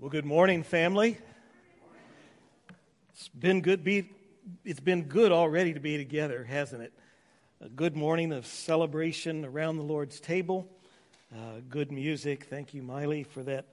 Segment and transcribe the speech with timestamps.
[0.00, 1.18] Well, good morning, family.
[3.14, 3.82] It's been good.
[3.82, 4.08] Be,
[4.64, 6.92] it's been good already to be together, hasn't it?
[7.60, 10.68] A good morning of celebration around the Lord's table.
[11.34, 12.44] Uh, good music.
[12.44, 13.66] Thank you, Miley, for that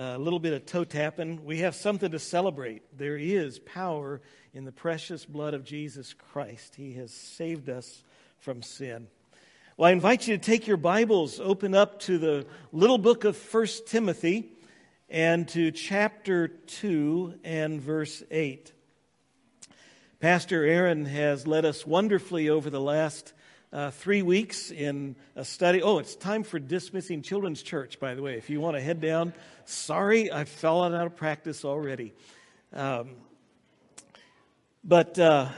[0.00, 1.44] uh, little bit of toe tapping.
[1.44, 2.96] We have something to celebrate.
[2.96, 4.22] There is power
[4.54, 6.74] in the precious blood of Jesus Christ.
[6.74, 8.02] He has saved us
[8.38, 9.08] from sin.
[9.76, 13.36] Well, I invite you to take your Bibles, open up to the little book of
[13.36, 14.55] First Timothy
[15.08, 18.72] and to chapter 2 and verse 8.
[20.18, 23.32] Pastor Aaron has led us wonderfully over the last
[23.72, 25.82] uh, three weeks in a study.
[25.82, 28.36] Oh, it's time for dismissing children's church, by the way.
[28.36, 29.32] If you want to head down,
[29.64, 32.12] sorry, I fell out of practice already.
[32.72, 33.10] Um,
[34.82, 35.50] but uh,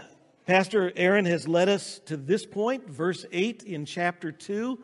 [0.46, 4.78] Pastor Aaron has led us to this point, verse 8 in chapter 2,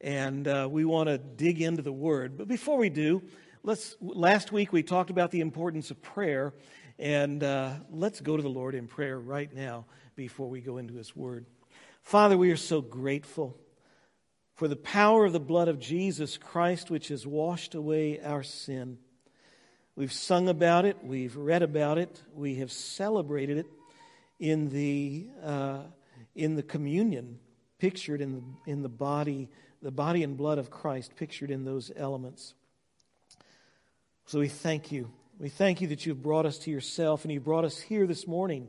[0.00, 2.38] and uh, we want to dig into the word.
[2.38, 3.22] But before we do,
[3.66, 6.54] Let's, last week we talked about the importance of prayer,
[7.00, 10.94] and uh, let's go to the Lord in prayer right now before we go into
[10.94, 11.46] His Word.
[12.00, 13.58] Father, we are so grateful
[14.54, 18.98] for the power of the blood of Jesus Christ, which has washed away our sin.
[19.96, 23.66] We've sung about it, we've read about it, we have celebrated it
[24.38, 25.80] in the, uh,
[26.36, 27.40] in the communion
[27.80, 29.48] pictured in the, in the body,
[29.82, 32.54] the body and blood of Christ pictured in those elements.
[34.28, 35.12] So we thank you.
[35.38, 38.26] We thank you that you've brought us to yourself and you brought us here this
[38.26, 38.68] morning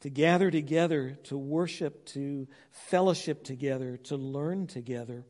[0.00, 5.24] to gather together, to worship, to fellowship together, to learn together.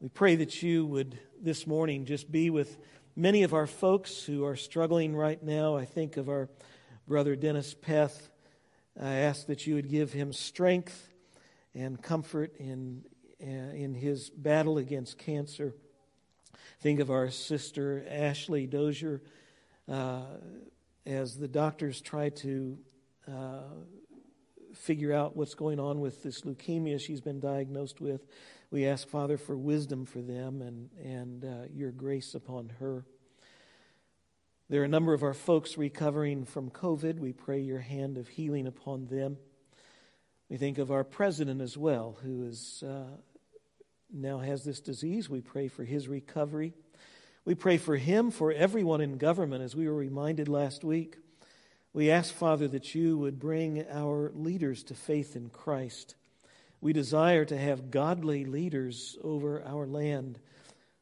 [0.00, 2.76] We pray that you would this morning just be with
[3.14, 5.76] many of our folks who are struggling right now.
[5.76, 6.48] I think of our
[7.06, 8.30] brother Dennis Peth.
[9.00, 11.08] I ask that you would give him strength
[11.72, 13.04] and comfort in,
[13.38, 15.76] in his battle against cancer.
[16.80, 19.20] Think of our sister Ashley Dozier
[19.86, 20.22] uh,
[21.04, 22.78] as the doctors try to
[23.28, 23.64] uh,
[24.72, 28.26] figure out what's going on with this leukemia she's been diagnosed with.
[28.70, 33.04] We ask, Father, for wisdom for them and, and uh, your grace upon her.
[34.70, 37.18] There are a number of our folks recovering from COVID.
[37.18, 39.36] We pray your hand of healing upon them.
[40.48, 43.18] We think of our president as well, who is uh,
[44.12, 45.28] now has this disease.
[45.28, 46.72] We pray for his recovery.
[47.44, 51.16] We pray for him, for everyone in government, as we were reminded last week.
[51.92, 56.14] We ask, Father, that you would bring our leaders to faith in Christ.
[56.80, 60.38] We desire to have godly leaders over our land.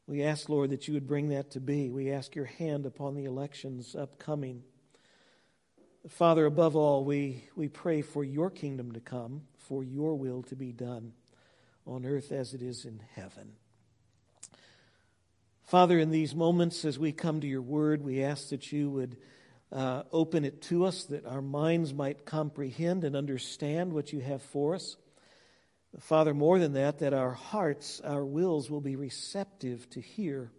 [0.07, 1.89] We ask, Lord, that you would bring that to be.
[1.89, 4.63] We ask your hand upon the elections upcoming.
[6.07, 10.55] Father, above all, we, we pray for your kingdom to come, for your will to
[10.55, 11.13] be done
[11.89, 13.53] on earth as it is in heaven.
[15.63, 19.17] Father, in these moments as we come to your word, we ask that you would
[19.71, 24.41] uh, open it to us, that our minds might comprehend and understand what you have
[24.41, 24.97] for us.
[25.99, 30.51] Father, more than that, that our hearts, our wills will be receptive to hear,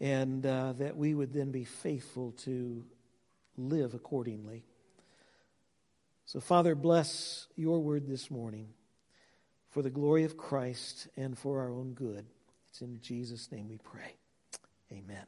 [0.00, 2.84] and uh, that we would then be faithful to
[3.56, 4.64] live accordingly.
[6.26, 8.68] So, Father, bless your word this morning
[9.76, 12.24] for the glory of Christ and for our own good.
[12.70, 14.16] It's in Jesus' name we pray.
[14.90, 15.26] Amen.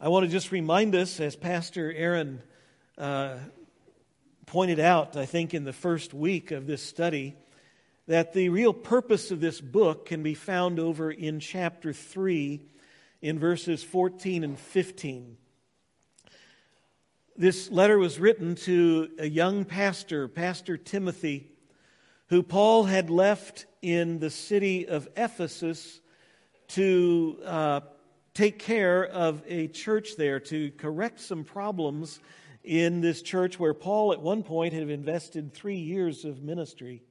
[0.00, 2.40] I want to just remind us, as Pastor Aaron
[2.96, 3.36] uh,
[4.46, 7.36] pointed out, I think, in the first week of this study,
[8.06, 12.62] that the real purpose of this book can be found over in chapter 3
[13.20, 15.36] in verses 14 and 15.
[17.38, 21.46] This letter was written to a young pastor, Pastor Timothy,
[22.28, 26.00] who Paul had left in the city of Ephesus
[26.68, 27.80] to uh,
[28.32, 32.20] take care of a church there, to correct some problems
[32.64, 37.02] in this church where Paul at one point had invested three years of ministry.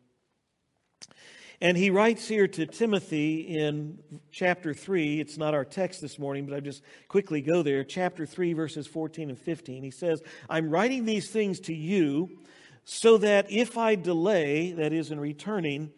[1.62, 4.00] And he writes here to Timothy in
[4.32, 5.22] chapter 3.
[5.22, 7.84] It's not our text this morning, but I just quickly go there.
[7.84, 9.84] Chapter 3, verses 14 and 15.
[9.84, 12.40] He says, I'm writing these things to you
[12.84, 15.92] so that if I delay, that is, in returning,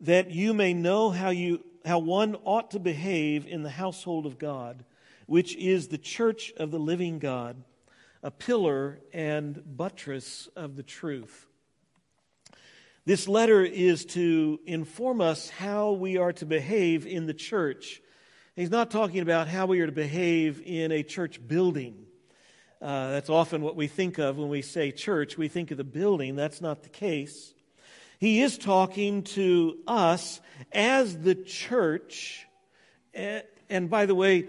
[0.00, 4.38] that you may know how, you, how one ought to behave in the household of
[4.38, 4.84] God,
[5.26, 7.62] which is the church of the living God,
[8.22, 11.46] a pillar and buttress of the truth.
[13.06, 18.00] This letter is to inform us how we are to behave in the church.
[18.56, 22.06] He's not talking about how we are to behave in a church building.
[22.80, 25.36] Uh, that's often what we think of when we say church.
[25.36, 26.34] We think of the building.
[26.34, 27.52] That's not the case.
[28.20, 30.40] He is talking to us
[30.72, 32.46] as the church.
[33.12, 34.48] And by the way,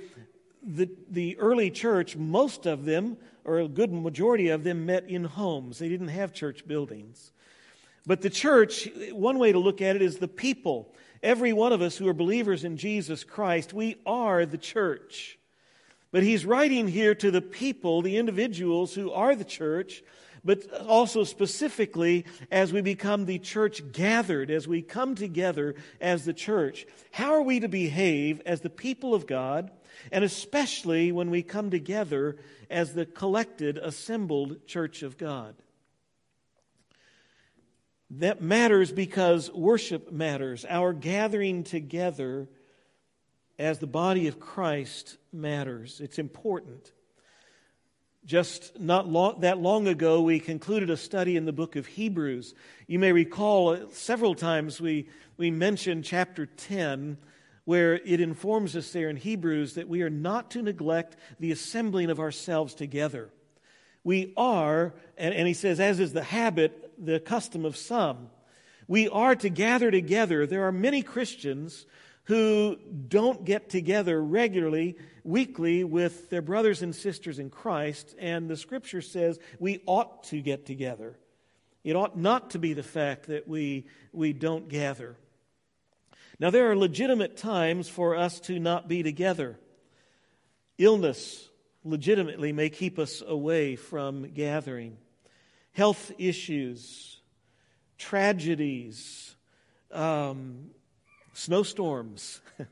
[0.63, 5.25] the, the early church, most of them, or a good majority of them, met in
[5.25, 5.79] homes.
[5.79, 7.33] They didn't have church buildings.
[8.05, 10.93] But the church, one way to look at it is the people.
[11.23, 15.39] Every one of us who are believers in Jesus Christ, we are the church.
[16.11, 20.03] But he's writing here to the people, the individuals who are the church,
[20.45, 26.33] but also specifically as we become the church gathered, as we come together as the
[26.33, 26.85] church.
[27.11, 29.71] How are we to behave as the people of God,
[30.11, 32.37] and especially when we come together
[32.69, 35.55] as the collected, assembled church of God?
[38.19, 40.65] That matters because worship matters.
[40.69, 42.47] Our gathering together
[43.59, 45.99] as the body of Christ matters.
[45.99, 46.93] It's important.
[48.25, 52.53] Just not long, that long ago, we concluded a study in the book of Hebrews.
[52.87, 57.17] You may recall uh, several times we, we mentioned chapter 10,
[57.65, 62.09] where it informs us there in Hebrews that we are not to neglect the assembling
[62.09, 63.29] of ourselves together.
[64.05, 68.29] We are, and, and he says, as is the habit the custom of some.
[68.87, 70.45] We are to gather together.
[70.45, 71.85] There are many Christians
[72.25, 72.77] who
[73.07, 79.01] don't get together regularly, weekly, with their brothers and sisters in Christ, and the scripture
[79.01, 81.17] says we ought to get together.
[81.83, 85.17] It ought not to be the fact that we, we don't gather.
[86.39, 89.59] Now, there are legitimate times for us to not be together.
[90.77, 91.47] Illness
[91.83, 94.97] legitimately may keep us away from gathering
[95.75, 97.19] health issues,
[97.97, 99.35] tragedies,
[99.91, 100.69] um,
[101.33, 102.39] snowstorms,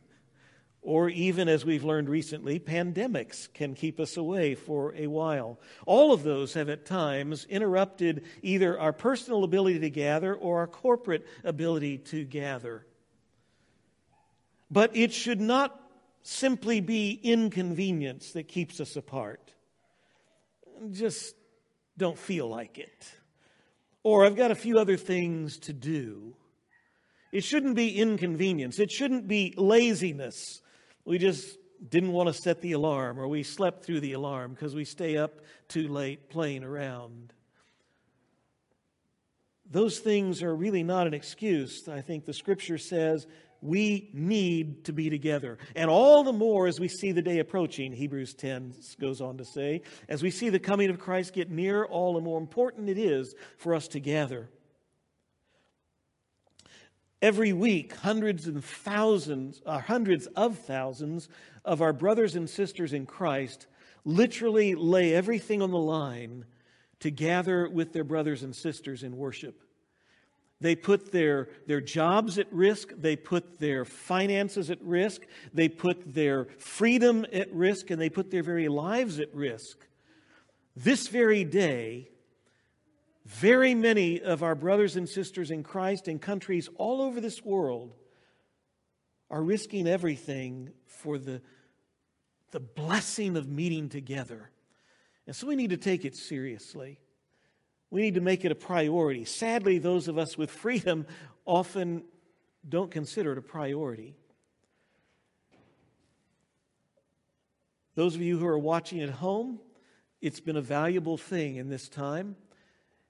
[0.81, 5.59] or even, as we've learned recently, pandemics can keep us away for a while.
[5.85, 10.67] All of those have at times interrupted either our personal ability to gather or our
[10.67, 12.85] corporate ability to gather.
[14.71, 15.77] But it should not
[16.21, 19.51] simply be inconvenience that keeps us apart.
[20.91, 21.35] Just
[21.97, 23.11] don't feel like it.
[24.03, 26.35] Or I've got a few other things to do.
[27.31, 28.79] It shouldn't be inconvenience.
[28.79, 30.61] It shouldn't be laziness.
[31.05, 31.57] We just
[31.89, 35.17] didn't want to set the alarm or we slept through the alarm because we stay
[35.17, 37.33] up too late playing around.
[39.69, 41.87] Those things are really not an excuse.
[41.87, 43.25] I think the scripture says
[43.63, 45.57] we need to be together.
[45.75, 49.45] And all the more as we see the day approaching, Hebrews 10 goes on to
[49.45, 52.97] say, as we see the coming of Christ get near, all the more important it
[52.97, 54.49] is for us to gather.
[57.21, 61.29] Every week, hundreds and thousands, uh, hundreds of thousands
[61.63, 63.67] of our brothers and sisters in Christ
[64.03, 66.45] literally lay everything on the line
[66.99, 69.61] to gather with their brothers and sisters in worship.
[70.63, 72.93] They put their, their jobs at risk.
[72.97, 75.23] They put their finances at risk.
[75.53, 79.77] They put their freedom at risk, and they put their very lives at risk.
[80.73, 82.07] This very day,
[83.25, 87.93] very many of our brothers and sisters in Christ in countries all over this world
[89.29, 91.41] are risking everything for the,
[92.51, 94.49] the blessing of meeting together.
[95.27, 96.99] And so we need to take it seriously.
[97.93, 99.23] We need to make it a priority.
[99.23, 101.05] Sadly, those of us with freedom
[101.45, 102.03] often
[102.67, 104.15] don't consider it a priority.
[107.93, 109.59] Those of you who are watching at home,
[110.21, 112.35] it's been a valuable thing in this time.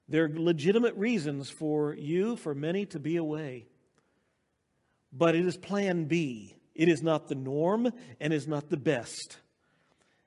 [0.06, 3.64] There are legitimate reasons for you, for many, to be away.
[5.14, 6.56] But it is plan B.
[6.74, 9.38] It is not the norm and is not the best.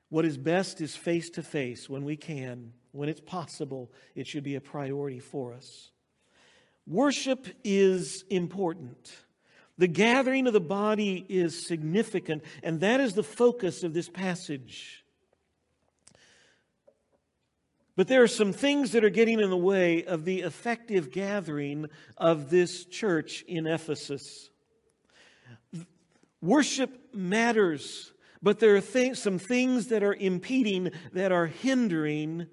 [0.10, 4.44] What is best is face to face when we can when it's possible, it should
[4.44, 5.92] be a priority for us.
[6.88, 9.16] Worship is important.
[9.78, 15.04] The gathering of the body is significant, and that is the focus of this passage.
[17.96, 21.88] But there are some things that are getting in the way of the effective gathering
[22.16, 24.50] of this church in Ephesus.
[26.42, 32.48] Worship matters, but there are th- some things that are impeding, that are hindering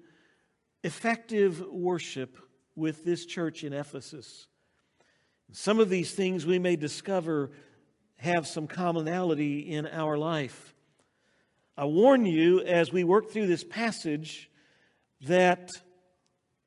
[0.85, 2.37] effective worship
[2.75, 4.45] with this church in Ephesus.
[5.51, 7.49] Some of these things we may discover
[8.17, 10.75] have some commonality in our life.
[11.75, 14.49] I warn you as we work through this passage
[15.21, 15.71] that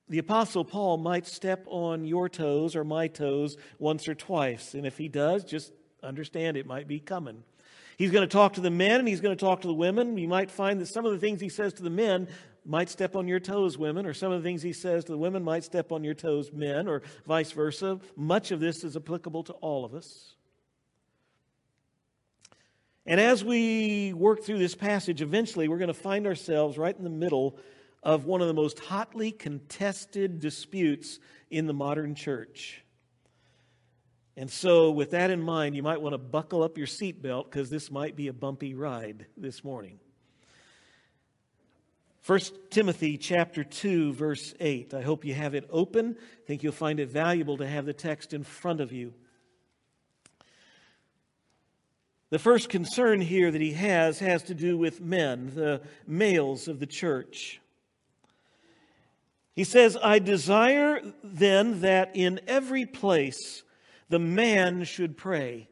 [0.09, 4.75] the Apostle Paul might step on your toes or my toes once or twice.
[4.75, 5.73] And if he does, just
[6.03, 7.45] understand it might be coming.
[7.99, 10.19] He's going to talk to the men and he's going to talk to the women.
[10.19, 12.29] You might find that some of the things he says to the men
[12.69, 15.19] might step on your toes, women, or some of the things he says to the
[15.19, 17.99] women might step on your toes, men, or vice versa.
[18.15, 20.35] Much of this is applicable to all of us.
[23.07, 27.05] And as we work through this passage, eventually we're going to find ourselves right in
[27.05, 27.59] the middle
[28.03, 31.19] of one of the most hotly contested disputes
[31.51, 32.85] in the modern church.
[34.37, 37.71] And so, with that in mind, you might want to buckle up your seatbelt because
[37.71, 39.99] this might be a bumpy ride this morning.
[42.27, 44.95] 1 Timothy chapter 2 verse 8.
[44.95, 46.17] I hope you have it open.
[46.19, 49.15] I think you'll find it valuable to have the text in front of you.
[52.31, 56.79] The first concern here that he has has to do with men, the males of
[56.79, 57.61] the church.
[59.55, 63.63] He says, I desire then that in every place
[64.11, 65.69] the man should pray,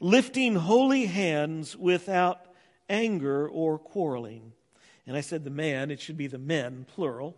[0.00, 2.46] lifting holy hands without
[2.88, 4.54] anger or quarreling.
[5.06, 7.36] And I said the man, it should be the men, plural.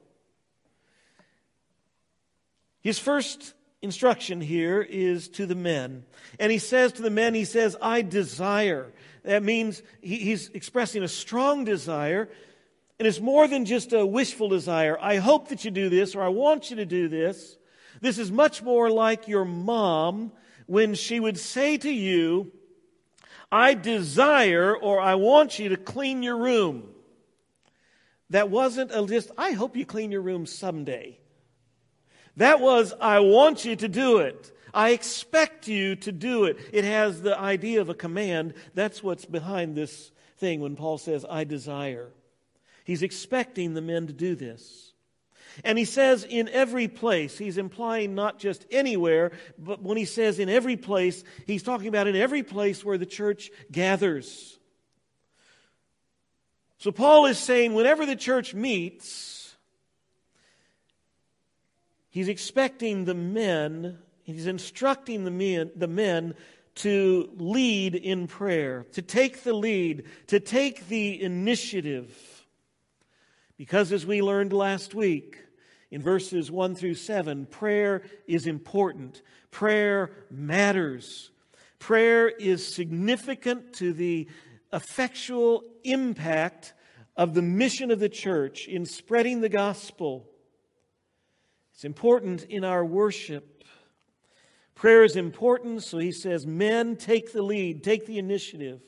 [2.82, 6.04] His first instruction here is to the men.
[6.38, 8.92] And he says to the men, he says, I desire.
[9.24, 12.28] That means he's expressing a strong desire.
[12.98, 14.98] And it's more than just a wishful desire.
[15.00, 17.56] I hope that you do this, or I want you to do this.
[18.00, 20.32] This is much more like your mom
[20.66, 22.52] when she would say to you,
[23.50, 26.93] I desire or I want you to clean your room.
[28.34, 31.20] That wasn't a just, I hope you clean your room someday.
[32.36, 34.50] That was, I want you to do it.
[34.74, 36.58] I expect you to do it.
[36.72, 38.54] It has the idea of a command.
[38.74, 42.10] That's what's behind this thing when Paul says, I desire.
[42.82, 44.92] He's expecting the men to do this.
[45.62, 50.40] And he says in every place, he's implying not just anywhere, but when he says
[50.40, 54.58] in every place, he's talking about in every place where the church gathers.
[56.84, 59.56] So Paul is saying whenever the church meets,
[62.10, 66.34] He's expecting the men, he's instructing the men, the men
[66.74, 72.46] to lead in prayer, to take the lead, to take the initiative.
[73.56, 75.38] Because as we learned last week,
[75.90, 79.22] in verses 1 through 7, prayer is important.
[79.50, 81.30] Prayer matters.
[81.78, 84.28] Prayer is significant to the
[84.74, 86.74] effectual impact
[87.16, 90.28] of the mission of the church in spreading the gospel
[91.74, 93.64] it's important in our worship.
[94.76, 98.80] Prayer is important, so he says, men, take the lead, take the initiative.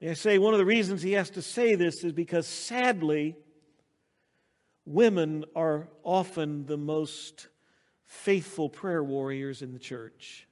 [0.00, 3.36] May I say, one of the reasons he has to say this is because sadly,
[4.84, 7.46] women are often the most
[8.06, 10.48] faithful prayer warriors in the church.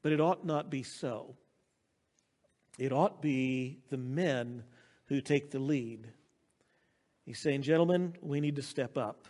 [0.00, 1.36] But it ought not be so.
[2.78, 4.64] It ought be the men
[5.06, 6.08] who take the lead.
[7.24, 9.26] He's saying, gentlemen, we need to step up.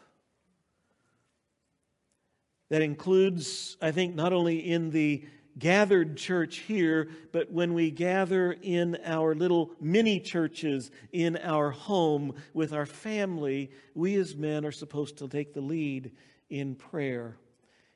[2.69, 5.25] That includes, I think, not only in the
[5.59, 12.35] gathered church here, but when we gather in our little mini churches in our home
[12.53, 16.13] with our family, we as men are supposed to take the lead
[16.51, 17.39] in prayer.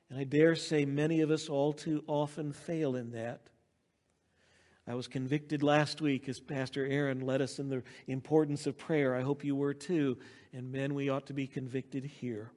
[0.09, 3.50] And I dare say many of us all too often fail in that.
[4.91, 9.15] I was convicted last week as Pastor Aaron led us in the importance of prayer.
[9.15, 10.19] I hope you were too.
[10.53, 12.51] And men, we ought to be convicted here.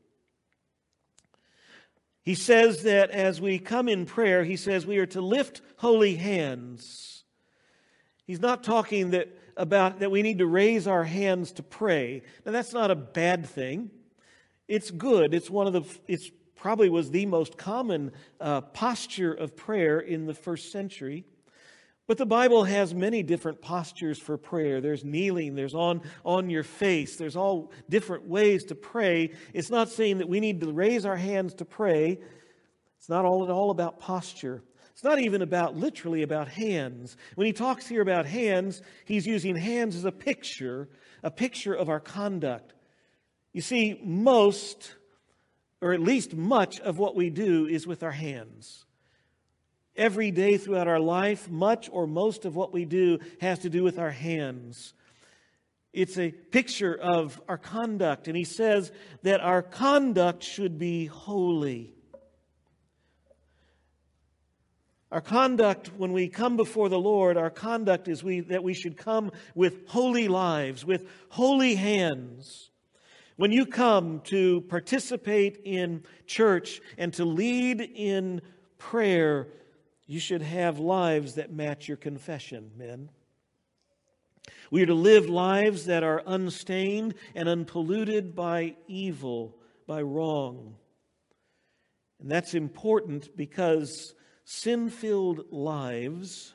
[2.24, 6.16] He says that as we come in prayer, he says we are to lift holy
[6.16, 7.24] hands.
[8.26, 12.24] He's not talking that about that we need to raise our hands to pray.
[12.48, 13.92] Now that's not a bad thing.
[14.68, 15.36] It's good.
[15.36, 18.12] It's one of the it's probably was the most common
[18.42, 21.26] uh, posture of prayer in the first century.
[22.14, 24.82] But the Bible has many different postures for prayer.
[24.82, 29.32] There's kneeling, there's on, on your face, there's all different ways to pray.
[29.52, 32.20] It's not saying that we need to raise our hands to pray.
[33.00, 34.62] It's not all at all about posture.
[34.92, 37.18] It's not even about literally about hands.
[37.34, 40.90] When he talks here about hands, he's using hands as a picture,
[41.24, 42.76] a picture of our conduct.
[43.54, 44.98] You see, most,
[45.82, 48.86] or at least much of what we do is with our hands.
[49.96, 53.84] Every day throughout our life, much or most of what we do has to do
[53.84, 54.94] with our hands.
[55.94, 61.94] It's a picture of our conduct, and he says that our conduct should be holy.
[65.12, 68.98] Our conduct, when we come before the Lord, our conduct is we, that we should
[68.98, 72.72] come with holy lives, with holy hands.
[73.36, 78.42] When you come to participate in church and to lead in
[78.80, 79.50] prayer,
[80.06, 83.10] you should have lives that match your confession, men.
[84.70, 89.56] We are to live lives that are unstained and unpolluted by evil,
[89.88, 90.76] by wrong.
[92.20, 94.14] And that's important because
[94.46, 96.54] sin filled lives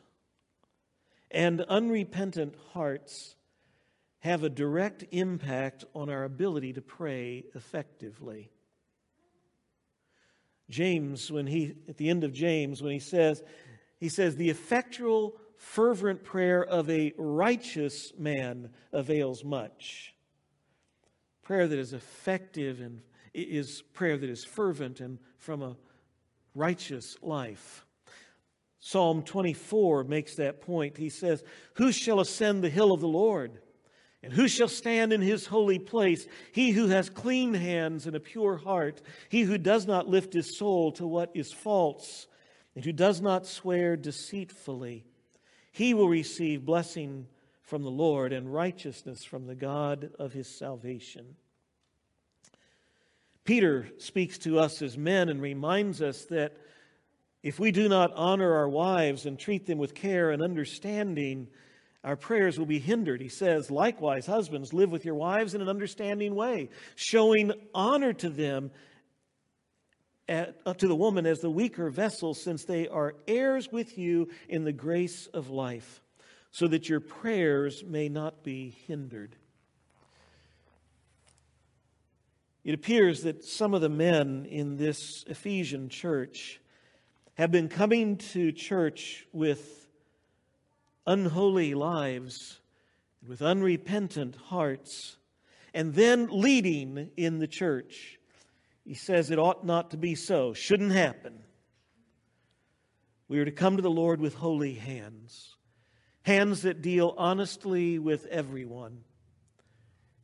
[1.31, 3.37] and unrepentant hearts
[4.21, 8.51] have a direct impact on our ability to pray effectively.
[10.71, 13.43] James, when he, at the end of James, when he says,
[13.99, 20.15] he says, the effectual, fervent prayer of a righteous man avails much.
[21.43, 23.01] Prayer that is effective and
[23.35, 25.77] is prayer that is fervent and from a
[26.55, 27.85] righteous life.
[28.81, 30.97] Psalm 24 makes that point.
[30.97, 31.43] He says,
[31.75, 33.61] Who shall ascend the hill of the Lord?
[34.23, 36.27] And who shall stand in his holy place?
[36.53, 40.57] He who has clean hands and a pure heart, he who does not lift his
[40.57, 42.27] soul to what is false,
[42.75, 45.05] and who does not swear deceitfully.
[45.71, 47.29] He will receive blessing
[47.63, 51.37] from the Lord and righteousness from the God of his salvation.
[53.45, 56.57] Peter speaks to us as men and reminds us that
[57.43, 61.49] if we do not honor our wives and treat them with care and understanding,
[62.05, 63.21] our prayers will be hindered.
[63.21, 68.29] He says, likewise, husbands, live with your wives in an understanding way, showing honor to
[68.29, 68.71] them,
[70.29, 74.29] at, uh, to the woman as the weaker vessel, since they are heirs with you
[74.49, 76.01] in the grace of life,
[76.51, 79.35] so that your prayers may not be hindered.
[82.65, 86.61] It appears that some of the men in this Ephesian church
[87.35, 89.88] have been coming to church with
[91.09, 92.61] unholy lives,
[93.27, 95.17] with unrepentant hearts,
[95.73, 98.19] and then leading in the church.
[98.85, 101.41] He says it ought not to be so, shouldn't happen.
[103.27, 105.57] We are to come to the Lord with holy hands,
[106.23, 109.01] hands that deal honestly with everyone,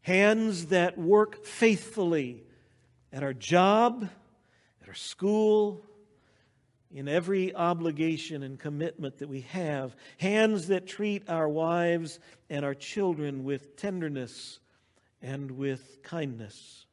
[0.02, 2.44] hands that work faithfully
[3.10, 4.08] at our job,
[4.82, 5.86] at our school,
[6.94, 12.72] in every obligation and commitment that we have, hands that treat our wives and our
[12.72, 14.60] children with tenderness
[15.20, 16.86] and with kindness.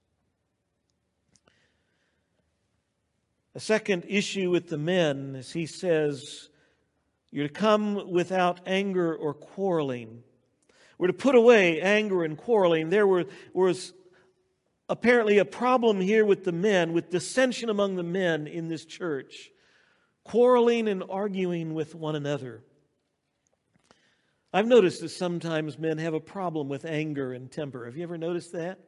[3.53, 6.49] A second issue with the men, as he says,
[7.29, 10.23] you're to come without anger or quarreling.
[10.97, 12.89] We're to put away anger and quarreling.
[12.89, 13.93] There were, was
[14.89, 19.51] apparently a problem here with the men, with dissension among the men in this church
[20.23, 22.63] quarreling and arguing with one another.
[24.53, 27.86] I've noticed that sometimes men have a problem with anger and temper.
[27.86, 28.79] Have you ever noticed that?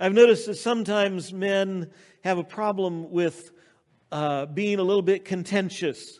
[0.00, 1.90] I've noticed that sometimes men
[2.24, 3.52] have a problem with
[4.10, 6.18] uh, being a little bit contentious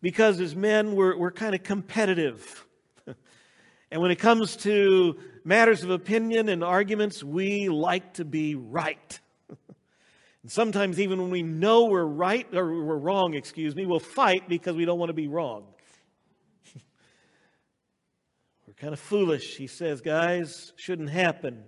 [0.00, 2.66] because as men, we're, we're kind of competitive.
[3.90, 9.20] and when it comes to matters of opinion and arguments, we like to be right.
[10.48, 14.48] And sometimes, even when we know we're right or we're wrong, excuse me, we'll fight
[14.48, 15.66] because we don't want to be wrong.
[18.66, 20.72] we're kind of foolish, he says, guys.
[20.76, 21.64] Shouldn't happen.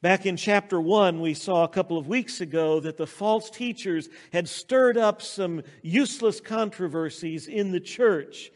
[0.00, 4.08] Back in chapter 1, we saw a couple of weeks ago that the false teachers
[4.32, 8.52] had stirred up some useless controversies in the church.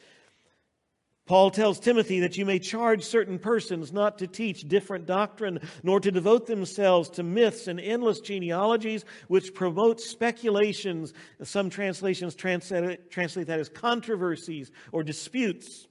[1.32, 5.98] Paul tells Timothy that you may charge certain persons not to teach different doctrine, nor
[5.98, 11.14] to devote themselves to myths and endless genealogies which promote speculations.
[11.42, 15.88] Some translations translate, that as controversies or disputes.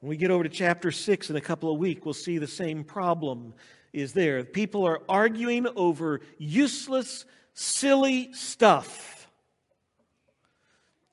[0.00, 2.46] When we get over to chapter 6 in a couple of weeks, we'll see the
[2.46, 3.54] same problem
[3.94, 4.44] is there.
[4.44, 9.15] People are arguing over useless, silly stuff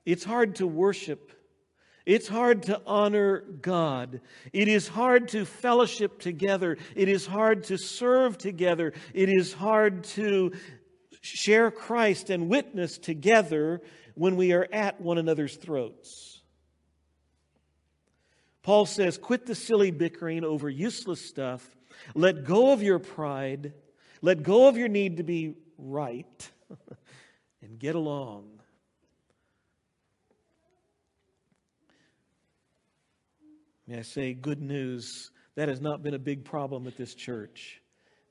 [0.05, 1.31] it's hard to worship.
[2.05, 4.19] It's hard to honor God.
[4.51, 6.77] It is hard to fellowship together.
[6.95, 8.93] It is hard to serve together.
[9.13, 10.51] It is hard to
[11.21, 13.81] share Christ and witness together
[14.15, 16.41] when we are at one another's throats.
[18.63, 21.65] Paul says, quit the silly bickering over useless stuff.
[22.15, 23.73] Let go of your pride.
[24.21, 26.49] Let go of your need to be right
[27.61, 28.61] and get along.
[33.87, 37.81] May I say, good news, that has not been a big problem at this church.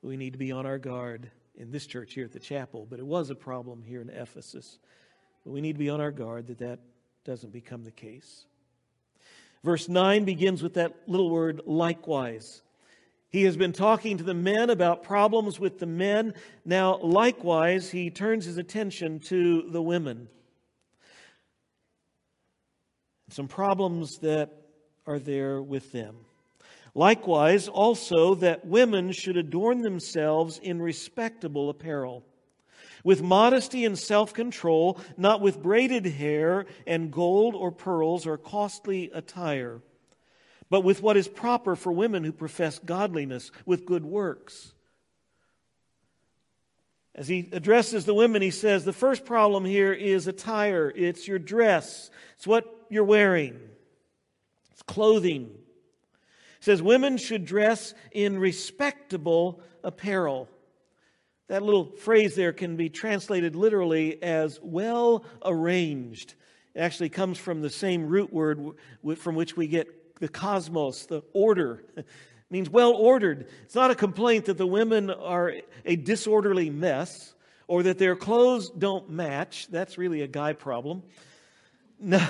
[0.01, 2.99] We need to be on our guard in this church here at the chapel, but
[2.99, 4.79] it was a problem here in Ephesus.
[5.43, 6.79] But we need to be on our guard that that
[7.23, 8.45] doesn't become the case.
[9.63, 12.61] Verse 9 begins with that little word, likewise.
[13.29, 16.33] He has been talking to the men about problems with the men.
[16.65, 20.27] Now, likewise, he turns his attention to the women.
[23.29, 24.62] some problems that
[25.05, 26.15] are there with them.
[26.95, 32.23] Likewise, also, that women should adorn themselves in respectable apparel,
[33.03, 39.09] with modesty and self control, not with braided hair and gold or pearls or costly
[39.13, 39.81] attire,
[40.69, 44.73] but with what is proper for women who profess godliness, with good works.
[47.15, 50.91] As he addresses the women, he says the first problem here is attire.
[50.95, 53.59] It's your dress, it's what you're wearing,
[54.73, 55.49] it's clothing
[56.63, 60.47] says women should dress in respectable apparel.
[61.49, 66.35] That little phrase there can be translated literally as well arranged.
[66.73, 68.75] It actually comes from the same root word
[69.17, 71.83] from which we get the cosmos, the order.
[71.97, 72.07] It
[72.49, 73.49] means well ordered.
[73.63, 77.35] It's not a complaint that the women are a disorderly mess
[77.67, 79.67] or that their clothes don't match.
[79.69, 81.03] That's really a guy problem.
[81.99, 82.27] No,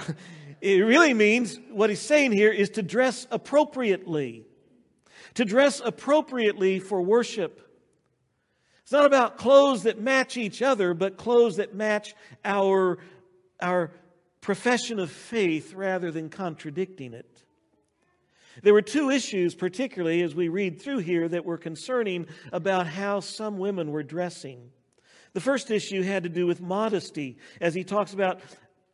[0.64, 4.46] it really means what he's saying here is to dress appropriately.
[5.34, 7.60] To dress appropriately for worship.
[8.84, 13.00] It's not about clothes that match each other, but clothes that match our,
[13.62, 13.92] our
[14.40, 17.44] profession of faith rather than contradicting it.
[18.62, 23.20] There were two issues, particularly as we read through here, that were concerning about how
[23.20, 24.70] some women were dressing.
[25.34, 28.40] The first issue had to do with modesty, as he talks about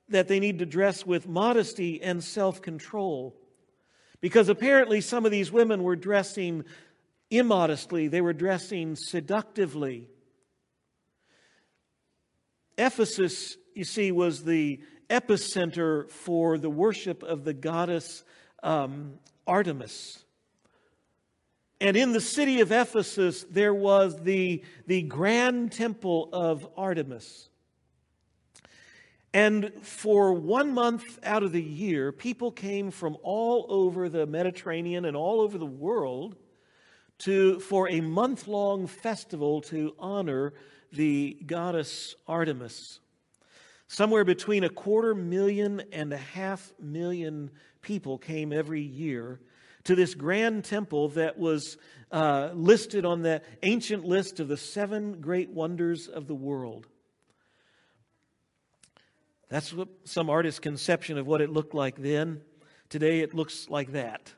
[0.10, 3.36] that they need to dress with modesty and self control.
[4.22, 6.66] Because apparently some of these women were dressing
[7.32, 10.10] immodestly, they were dressing seductively.
[12.78, 18.24] Ephesus, you see, was the epicenter for the worship of the goddess
[18.64, 20.24] um, Artemis.
[21.82, 27.49] And in the city of Ephesus, there was the, the grand temple of Artemis.
[29.34, 35.06] And for one month out of the year, people came from all over the Mediterranean
[35.06, 36.36] and all over the world
[37.20, 40.54] to, for a month long festival to honor
[40.92, 43.00] the goddess Artemis.
[43.88, 49.40] Somewhere between a quarter million and a half million people came every year
[49.84, 51.78] to this grand temple that was
[52.12, 56.88] uh, listed on the ancient list of the seven great wonders of the world.
[59.50, 62.42] That's what some artist's conception of what it looked like then.
[62.88, 64.34] Today it looks like that.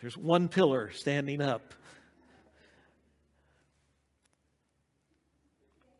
[0.00, 1.74] There's one pillar standing up.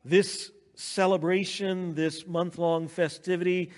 [0.04, 3.72] This celebration, this month long festivity,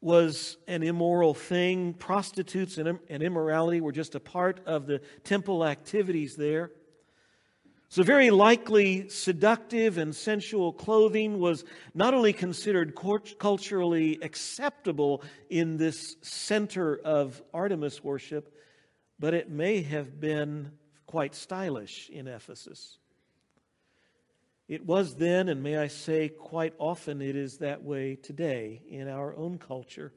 [0.00, 1.94] was an immoral thing.
[1.94, 6.70] Prostitutes and immorality were just a part of the temple activities there.
[7.88, 16.16] So, very likely, seductive and sensual clothing was not only considered culturally acceptable in this
[16.20, 18.52] center of Artemis worship,
[19.20, 20.72] but it may have been
[21.06, 22.98] quite stylish in Ephesus.
[24.68, 29.06] It was then, and may I say, quite often it is that way today in
[29.06, 30.12] our own culture.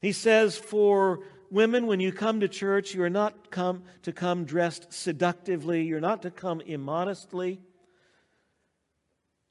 [0.00, 4.44] He says, For women, when you come to church, you are not come to come
[4.44, 7.60] dressed seductively, you're not to come immodestly.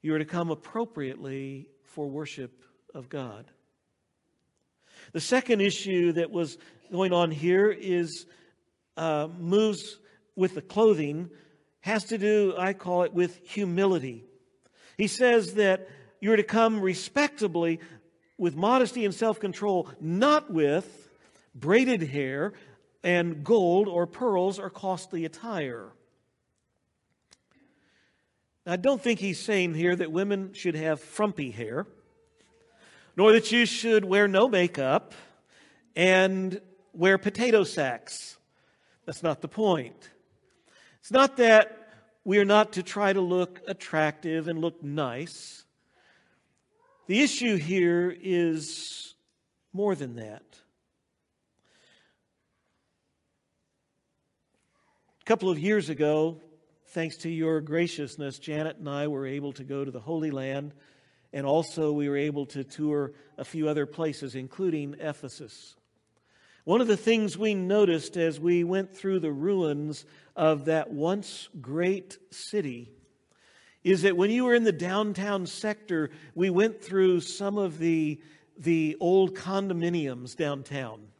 [0.01, 3.45] You are to come appropriately for worship of God.
[5.13, 6.57] The second issue that was
[6.91, 8.25] going on here is
[8.97, 9.97] uh, moves
[10.35, 11.29] with the clothing,
[11.81, 14.25] has to do, I call it, with humility.
[14.97, 15.87] He says that
[16.19, 17.79] you're to come respectably
[18.37, 21.09] with modesty and self control, not with
[21.55, 22.53] braided hair
[23.03, 25.89] and gold or pearls or costly attire.
[28.65, 31.85] Now, I don't think he's saying here that women should have frumpy hair,
[33.15, 35.13] nor that you should wear no makeup
[35.95, 36.59] and
[36.93, 38.37] wear potato sacks.
[39.05, 40.09] That's not the point.
[41.01, 41.89] It's not that
[42.23, 45.65] we are not to try to look attractive and look nice.
[47.07, 49.15] The issue here is
[49.73, 50.52] more than that.
[55.23, 56.41] A couple of years ago,
[56.87, 60.73] thanks to your graciousness, Janet and I were able to go to the Holy Land,
[61.31, 65.77] and also we were able to tour a few other places, including Ephesus.
[66.65, 70.03] One of the things we noticed as we went through the ruins
[70.35, 72.91] of that once great city
[73.81, 78.19] is that when you were in the downtown sector, we went through some of the,
[78.57, 81.12] the old condominiums downtown.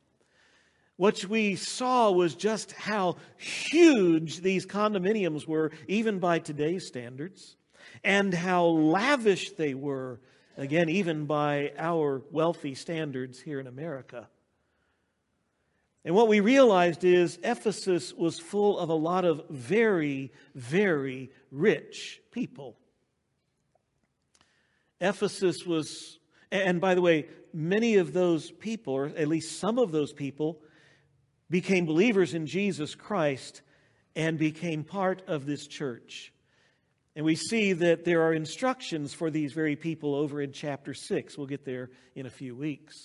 [1.04, 7.58] What we saw was just how huge these condominiums were, even by today's standards,
[8.06, 10.22] and how lavish they were,
[10.56, 14.30] again, even by our wealthy standards here in America.
[16.06, 22.22] And what we realized is Ephesus was full of a lot of very, very rich
[22.32, 22.78] people.
[25.02, 26.18] Ephesus was,
[26.50, 30.62] and by the way, many of those people, or at least some of those people,
[31.54, 33.62] became believers in Jesus Christ
[34.16, 36.34] and became part of this church.
[37.16, 41.38] And we see that there are instructions for these very people over in chapter 6.
[41.38, 42.96] We'll get there in a few weeks.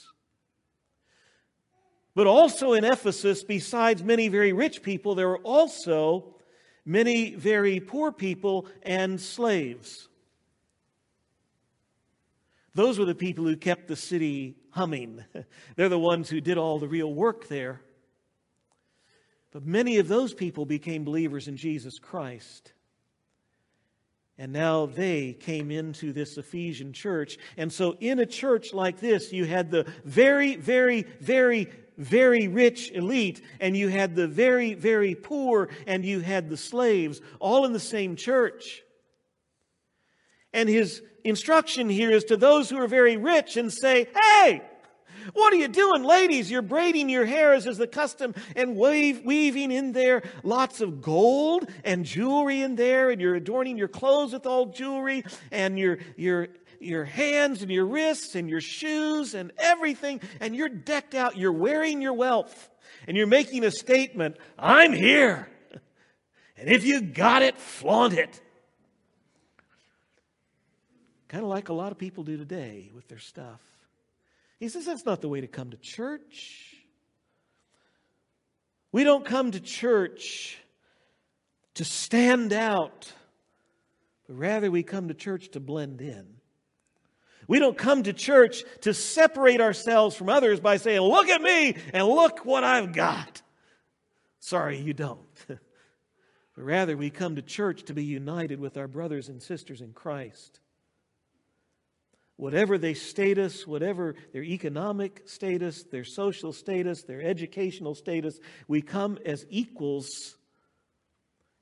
[2.15, 6.35] But also in Ephesus, besides many very rich people, there were also
[6.87, 10.09] many very poor people and slaves.
[12.75, 15.23] Those were the people who kept the city humming.
[15.77, 17.83] They're the ones who did all the real work there.
[19.51, 22.73] But many of those people became believers in Jesus Christ.
[24.37, 27.39] And now they came into this Ephesian church.
[27.57, 32.93] And so, in a church like this, you had the very, very, very, very rich
[32.93, 37.73] elite, and you had the very, very poor, and you had the slaves, all in
[37.73, 38.85] the same church.
[40.53, 44.63] And his instruction here is to those who are very rich and say, Hey,
[45.35, 46.51] what are you doing, ladies?
[46.51, 51.01] You're braiding your hair as is the custom and wave, weaving in there lots of
[51.03, 55.99] gold and jewelry in there, and you're adorning your clothes with all jewelry and your,
[56.17, 56.49] your,
[56.81, 61.37] your hands and your wrists and your shoes and everything, and you're decked out.
[61.37, 62.71] You're wearing your wealth
[63.07, 65.49] and you're making a statement I'm here.
[66.57, 68.41] And if you got it, flaunt it.
[71.29, 73.61] Kind of like a lot of people do today with their stuff.
[74.59, 76.75] He says that's not the way to come to church.
[78.91, 80.59] We don't come to church
[81.75, 83.13] to stand out,
[84.27, 86.27] but rather we come to church to blend in.
[87.47, 91.77] We don't come to church to separate ourselves from others by saying, Look at me
[91.95, 93.41] and look what I've got.
[94.41, 95.21] Sorry, you don't.
[95.47, 95.59] but
[96.57, 100.61] rather, we come to church to be united with our brothers and sisters in Christ
[102.39, 109.19] whatever their status, whatever their economic status, their social status, their educational status, we come
[109.27, 110.37] as equals,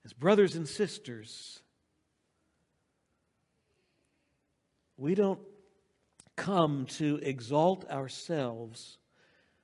[0.04, 1.60] as brothers and sisters.
[4.98, 5.40] We don't
[6.36, 8.98] come to exalt ourselves,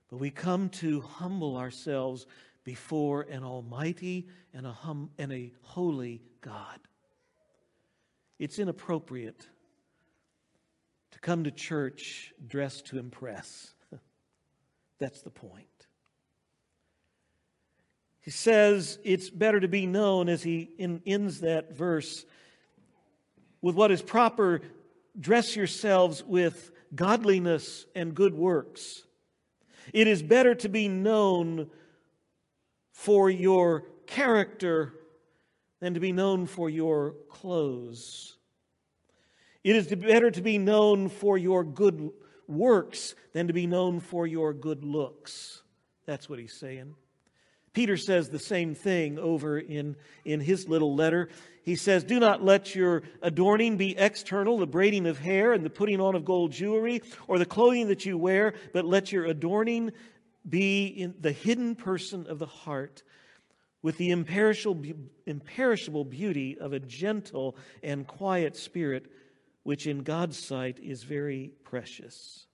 [0.09, 2.27] but we come to humble ourselves
[2.65, 6.81] before an almighty and a, hum, and a holy God.
[8.39, 9.47] It's inappropriate
[11.23, 13.73] come to church dressed to impress.
[14.99, 15.67] That's the point.
[18.21, 22.25] He says it's better to be known as he in, ends that verse
[23.61, 24.61] with what is proper
[25.19, 29.03] dress yourselves with godliness and good works.
[29.93, 31.71] It is better to be known
[32.93, 34.95] for your character
[35.81, 38.37] than to be known for your clothes.
[39.65, 42.11] It is better to be known for your good
[42.49, 45.63] works than to be known for your good looks.
[46.05, 46.95] That's what he's saying.
[47.73, 51.31] Peter says the same thing over in, in his little letter.
[51.63, 55.71] He says, Do not let your adorning be external, the braiding of hair and the
[55.71, 59.93] putting on of gold jewelry, or the clothing that you wear, but let your adorning
[60.47, 63.05] be in the hidden person of the heart,
[63.81, 64.83] with the imperishable,
[65.25, 69.07] imperishable beauty of a gentle and quiet spirit
[69.63, 72.47] which in God's sight is very precious.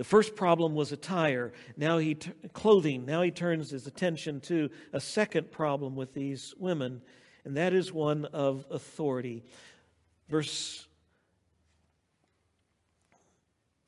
[0.00, 1.52] The first problem was attire.
[1.76, 3.04] Now he t- clothing.
[3.04, 7.02] Now he turns his attention to a second problem with these women,
[7.44, 9.44] and that is one of authority.
[10.30, 10.86] Verse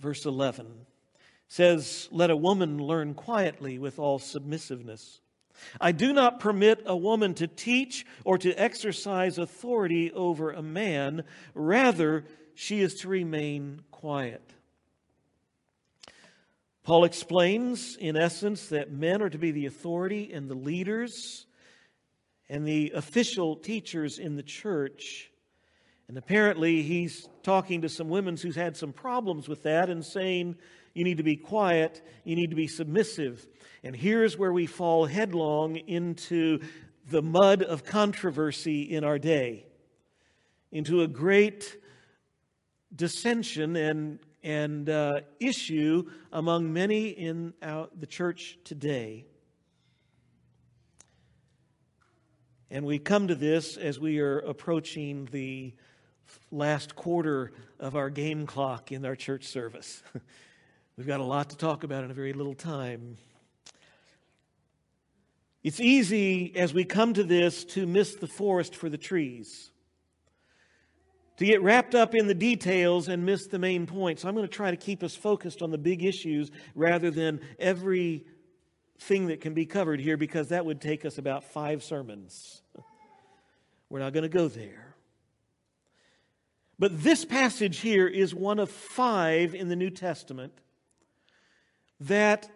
[0.01, 0.67] verse 11
[1.49, 5.22] says, "Let a woman learn quietly with all submissiveness."
[5.81, 11.25] I do not permit a woman to teach or to exercise authority over a man.
[11.55, 14.43] Rather, she is to remain quiet.
[16.85, 21.47] Paul explains, in essence, that men are to be the authority and the leaders
[22.49, 25.31] and the official teachers in the church.
[26.09, 30.57] And apparently, he's talking to some women who's had some problems with that and saying,
[30.95, 33.47] you need to be quiet, you need to be submissive.
[33.83, 36.61] And here's where we fall headlong into
[37.09, 39.67] the mud of controversy in our day,
[40.71, 41.77] into a great
[42.95, 49.25] dissension and, and uh, issue among many in our, the church today.
[52.71, 55.75] And we come to this as we are approaching the
[56.51, 60.03] last quarter of our game clock in our church service.
[61.03, 63.17] We've got a lot to talk about in a very little time.
[65.65, 69.73] It's easy as we come to this to miss the forest for the trees,
[71.39, 74.21] to get wrapped up in the details and miss the main point.
[74.21, 77.41] So I'm going to try to keep us focused on the big issues rather than
[77.59, 78.25] every
[79.01, 82.63] thing that can be covered here because that would take us about five sermons.
[83.91, 84.95] We're not going to go there.
[86.79, 90.62] But this passage here is one of five in the New Testament
[92.09, 92.49] that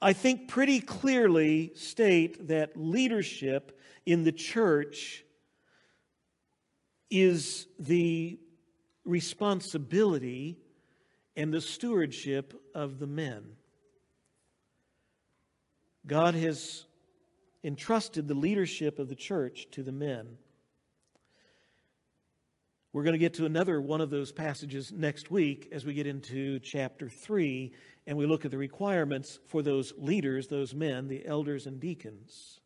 [0.00, 5.24] I think pretty clearly state that leadership in the church
[7.10, 8.38] is the
[9.04, 10.58] responsibility
[11.36, 13.44] and the stewardship of the men.
[16.06, 16.84] God has
[17.62, 20.38] entrusted the leadership of the church to the men.
[22.92, 26.06] We're going to get to another one of those passages next week as we get
[26.06, 27.72] into chapter 3
[28.06, 32.60] and we look at the requirements for those leaders, those men, the elders and deacons.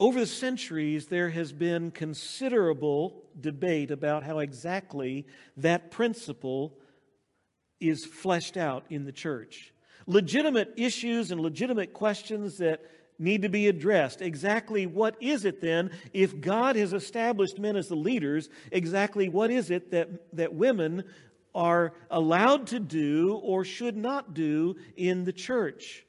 [0.00, 6.76] Over the centuries, there has been considerable debate about how exactly that principle
[7.78, 9.72] is fleshed out in the church.
[10.06, 12.80] Legitimate issues and legitimate questions that
[13.20, 14.22] need to be addressed.
[14.22, 19.50] Exactly what is it then, if God has established men as the leaders, exactly what
[19.50, 21.04] is it that, that women
[21.54, 26.04] are allowed to do or should not do in the church?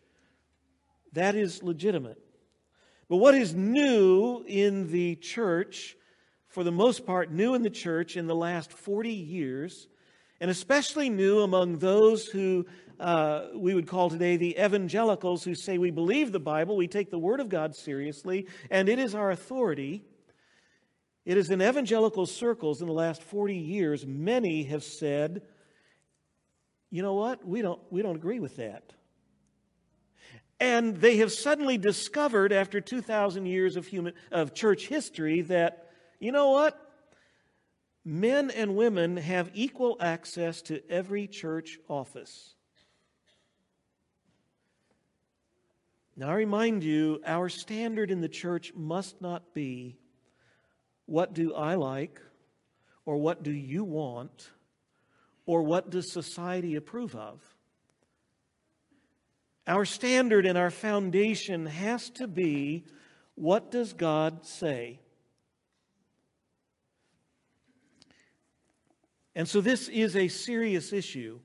[1.13, 2.17] That is legitimate.
[3.10, 5.97] But what is new in the church,
[6.47, 9.88] for the most part, new in the church in the last 40 years,
[10.41, 12.65] and especially new among those who
[12.99, 17.12] uh, we would call today the evangelicals who say we believe the Bible, we take
[17.12, 20.04] the Word of God seriously, and it is our authority.
[21.25, 25.43] It is in evangelical circles in the last 40 years, many have said,
[26.89, 27.47] you know what?
[27.47, 28.93] We don't, we don't agree with that.
[30.60, 36.32] And they have suddenly discovered, after 2,000 years of, human, of church history, that, you
[36.32, 36.81] know what?
[38.04, 42.56] Men and women have equal access to every church office.
[46.16, 49.98] Now, I remind you, our standard in the church must not be
[51.06, 52.22] what do I like,
[53.06, 54.50] or what do you want,
[55.46, 57.42] or what does society approve of.
[59.68, 62.86] Our standard and our foundation has to be
[63.36, 65.00] what does God say?
[69.36, 71.39] And so this is a serious issue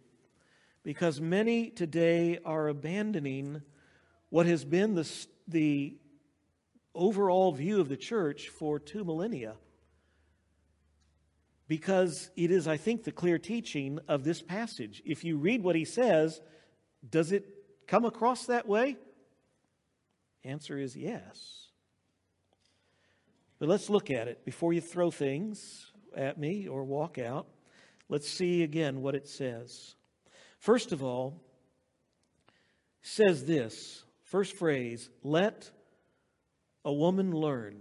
[0.83, 3.63] because many today are abandoning
[4.29, 5.09] what has been the,
[5.47, 5.97] the
[6.95, 9.55] overall view of the church for two millennia.
[11.69, 15.03] Because it is, I think, the clear teaching of this passage.
[15.05, 16.41] If you read what he says,
[17.09, 17.45] does it
[17.87, 18.97] come across that way?
[20.45, 21.67] Answer is yes.
[23.59, 27.49] But let's look at it before you throw things at me or walk out.
[28.09, 29.95] Let's see again what it says.
[30.59, 31.43] First of all,
[33.03, 35.71] says this First phrase, let
[36.85, 37.77] a woman learn.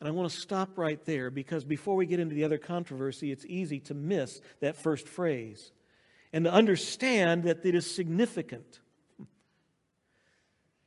[0.00, 3.30] And I want to stop right there because before we get into the other controversy,
[3.30, 5.72] it's easy to miss that first phrase
[6.32, 8.80] and to understand that it is significant.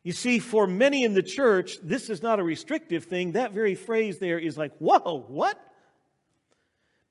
[0.04, 3.34] You see, for many in the church, this is not a restrictive thing.
[3.34, 5.60] That very phrase there is like, whoa, what?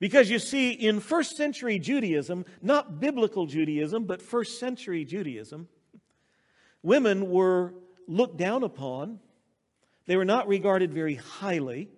[0.01, 5.69] Because you see, in first century Judaism, not biblical Judaism, but first century Judaism,
[6.83, 7.73] Women were
[8.07, 9.19] looked down upon,
[10.07, 11.89] they were not regarded very highly.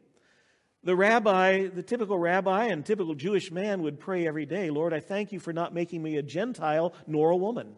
[0.83, 4.99] The rabbi, the typical rabbi and typical Jewish man would pray every day, Lord, I
[4.99, 7.75] thank you for not making me a Gentile nor a woman.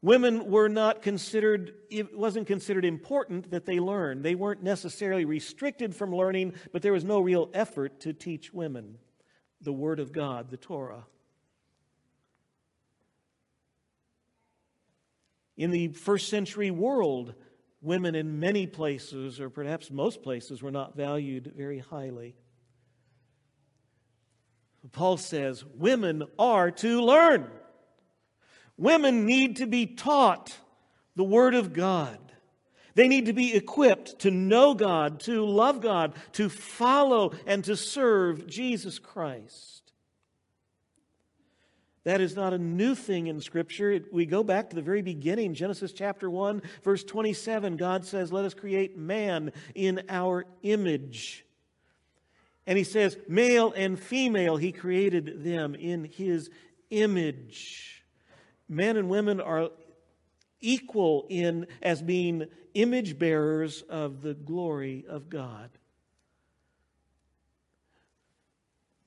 [0.00, 4.22] Women were not considered, it wasn't considered important that they learn.
[4.22, 8.98] They weren't necessarily restricted from learning, but there was no real effort to teach women
[9.60, 11.04] the Word of God, the Torah.
[15.56, 17.34] In the first century world,
[17.80, 22.36] women in many places, or perhaps most places, were not valued very highly.
[24.92, 27.50] Paul says women are to learn.
[28.78, 30.56] Women need to be taught
[31.16, 32.18] the Word of God.
[32.94, 37.76] They need to be equipped to know God, to love God, to follow and to
[37.76, 39.92] serve Jesus Christ.
[42.04, 44.00] That is not a new thing in Scripture.
[44.10, 47.76] we go back to the very beginning, Genesis chapter 1, verse 27.
[47.76, 51.44] God says, Let us create man in our image.
[52.66, 56.50] And he says, Male and female, he created them in his
[56.90, 57.97] image.
[58.68, 59.70] Men and women are
[60.60, 65.70] equal in as being image bearers of the glory of God.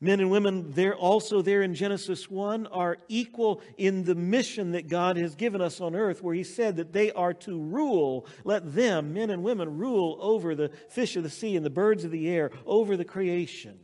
[0.04, 4.88] Men and women there also there in Genesis 1 are equal in the mission that
[4.88, 8.74] God has given us on earth where he said that they are to rule let
[8.74, 12.10] them men and women rule over the fish of the sea and the birds of
[12.10, 13.78] the air over the creation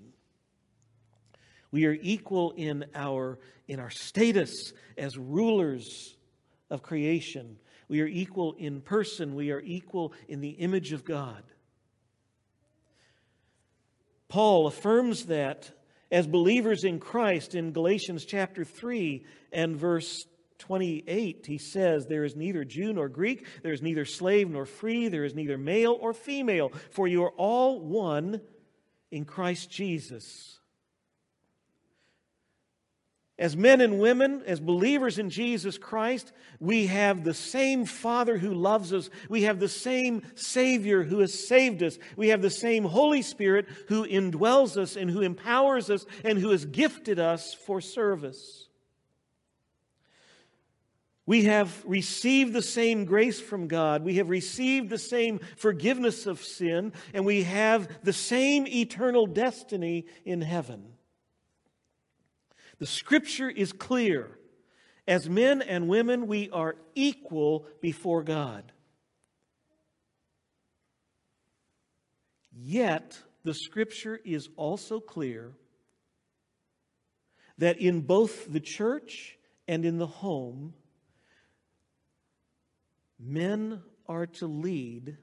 [1.71, 6.15] we are equal in our in our status as rulers
[6.69, 7.57] of creation.
[7.89, 9.35] We are equal in person.
[9.35, 11.43] We are equal in the image of God.
[14.29, 15.71] Paul affirms that
[16.11, 20.25] as believers in Christ in Galatians chapter 3 and verse
[20.59, 25.07] 28, he says, There is neither Jew nor Greek, there is neither slave nor free,
[25.07, 28.41] there is neither male or female, for you are all one
[29.11, 30.59] in Christ Jesus.
[33.39, 38.51] As men and women, as believers in Jesus Christ, we have the same Father who
[38.51, 39.11] loves us.
[39.29, 41.99] We have the same Savior who has saved us.
[42.15, 46.49] We have the same Holy Spirit who indwells us and who empowers us and who
[46.49, 48.67] has gifted us for service.
[51.27, 54.03] We have received the same grace from God.
[54.03, 60.05] We have received the same forgiveness of sin, and we have the same eternal destiny
[60.25, 60.96] in heaven.
[62.79, 64.37] The scripture is clear.
[65.07, 68.71] As men and women, we are equal before God.
[72.51, 75.53] Yet, the scripture is also clear
[77.57, 80.73] that in both the church and in the home,
[83.19, 85.17] men are to lead.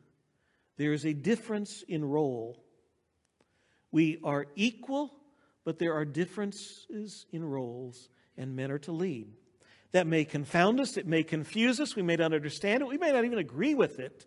[0.77, 2.65] There is a difference in role.
[3.93, 5.13] We are equal
[5.65, 9.33] but there are differences in roles, and men are to lead.
[9.93, 13.13] That may confound us, it may confuse us, we may not understand it, we may
[13.13, 14.27] not even agree with it.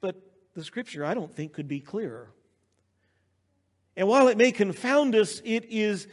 [0.00, 0.16] But
[0.54, 2.30] the scripture, I don't think, could be clearer.
[3.96, 6.06] And while it may confound us, it is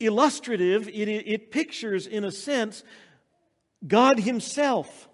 [0.00, 2.82] illustrative, it, it pictures, in a sense,
[3.86, 5.08] God Himself.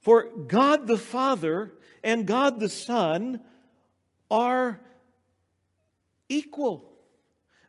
[0.00, 1.72] For God the Father
[2.02, 3.40] and God the Son
[4.30, 4.80] are
[6.34, 6.90] equal.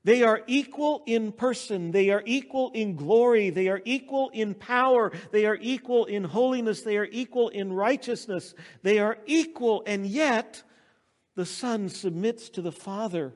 [0.04, 1.92] They are equal in person.
[1.92, 3.50] They are equal in glory.
[3.50, 5.12] They are equal in power.
[5.32, 6.82] They are equal in holiness.
[6.82, 8.54] They are equal in righteousness.
[8.84, 10.62] They are equal, and yet
[11.34, 13.34] the Son submits to the Father.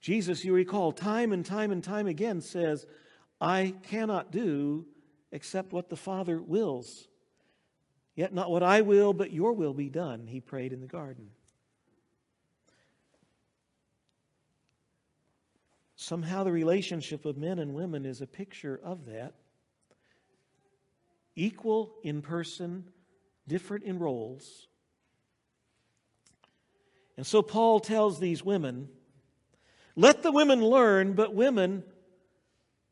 [0.00, 2.86] Jesus, you recall, time and time and time again says,
[3.40, 4.86] I cannot do
[5.32, 7.08] except what the Father wills.
[8.14, 11.28] Yet not what I will, but your will be done, he prayed in the garden.
[16.06, 19.34] Somehow, the relationship of men and women is a picture of that.
[21.34, 22.84] Equal in person,
[23.48, 24.68] different in roles.
[27.16, 28.88] And so, Paul tells these women
[29.96, 31.82] let the women learn, but women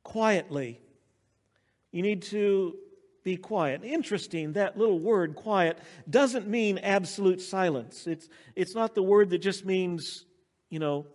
[0.02, 0.80] quietly.
[1.92, 2.74] You need to
[3.22, 3.84] be quiet.
[3.84, 5.78] Interesting, that little word, quiet,
[6.10, 8.08] doesn't mean absolute silence.
[8.08, 10.24] It's, it's not the word that just means,
[10.68, 11.06] you know,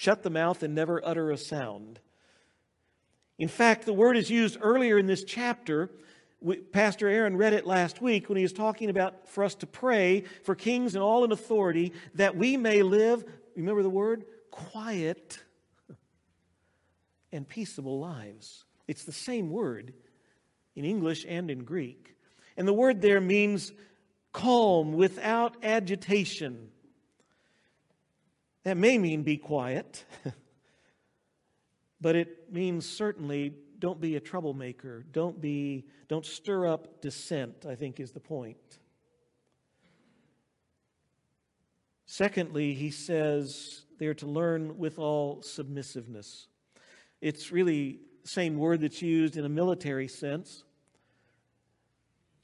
[0.00, 2.00] shut the mouth and never utter a sound.
[3.38, 5.90] In fact, the word is used earlier in this chapter.
[6.72, 10.24] Pastor Aaron read it last week when he was talking about for us to pray
[10.42, 14.24] for kings and all in authority that we may live, remember the word?
[14.50, 15.38] Quiet
[17.30, 18.64] and peaceable lives.
[18.88, 19.92] It's the same word
[20.76, 22.16] in English and in Greek.
[22.56, 23.70] And the word there means
[24.32, 26.70] calm, without agitation.
[28.64, 30.04] That may mean be quiet,
[32.00, 35.04] but it means certainly don't be a troublemaker.
[35.12, 38.58] Don't be don't stir up dissent, I think is the point.
[42.04, 46.48] Secondly, he says they are to learn with all submissiveness.
[47.20, 50.64] It's really the same word that's used in a military sense.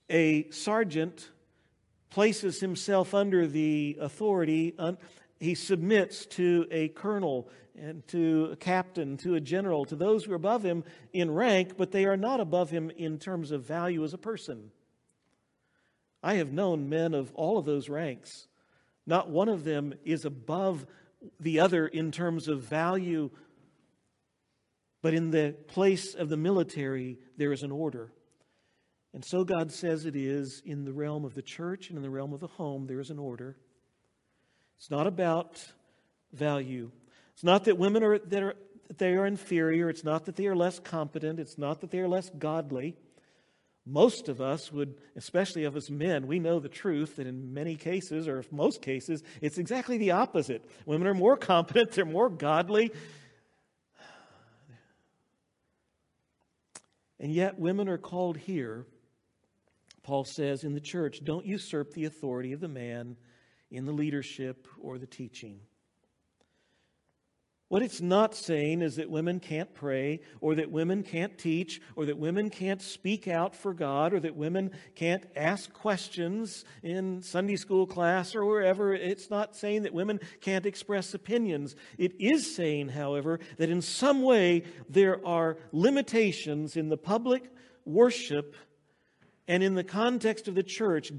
[0.08, 1.30] A sergeant
[2.10, 4.74] places himself under the authority
[5.38, 10.32] he submits to a colonel and to a captain, to a general, to those who
[10.32, 14.02] are above him in rank, but they are not above him in terms of value
[14.02, 14.70] as a person.
[16.22, 18.48] I have known men of all of those ranks.
[19.06, 20.86] Not one of them is above
[21.38, 23.30] the other in terms of value,
[25.02, 28.10] but in the place of the military, there is an order.
[29.12, 32.10] And so God says it is in the realm of the church and in the
[32.10, 33.56] realm of the home, there is an order.
[34.78, 35.64] It's not about
[36.32, 36.90] value.
[37.34, 38.54] It's not that women are, that are,
[38.98, 39.88] they are inferior.
[39.88, 41.40] It's not that they are less competent.
[41.40, 42.96] It's not that they are less godly.
[43.88, 47.76] Most of us would, especially of us men, we know the truth that in many
[47.76, 50.68] cases, or most cases, it's exactly the opposite.
[50.86, 52.90] Women are more competent, they're more godly.
[57.20, 58.86] And yet, women are called here,
[60.02, 63.16] Paul says, in the church, don't usurp the authority of the man
[63.70, 65.60] in the leadership or the teaching.
[67.68, 72.06] What it's not saying is that women can't pray, or that women can't teach, or
[72.06, 77.56] that women can't speak out for God, or that women can't ask questions in Sunday
[77.56, 78.94] school class or wherever.
[78.94, 81.74] It's not saying that women can't express opinions.
[81.98, 87.50] It is saying, however, that in some way there are limitations in the public
[87.84, 88.54] worship
[89.48, 91.10] and in the context of the church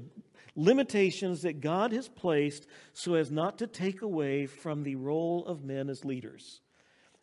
[0.58, 5.64] limitations that God has placed so as not to take away from the role of
[5.64, 6.60] men as leaders.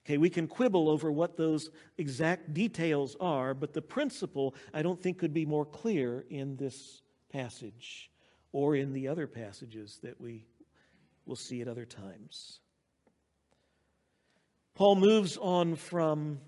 [0.06, 5.02] Okay, we can quibble over what those exact details are, but the principle I don't
[5.02, 8.10] think could be more clear in this passage
[8.54, 10.46] or in the other passages that we
[11.26, 12.60] will see at other times.
[14.76, 16.40] Paul moves on from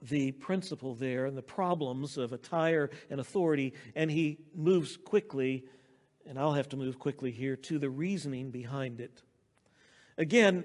[0.00, 5.64] the principle there and the problems of attire and authority, and he moves quickly,
[6.26, 9.22] and I'll have to move quickly here, to the reasoning behind it.
[10.16, 10.64] Again,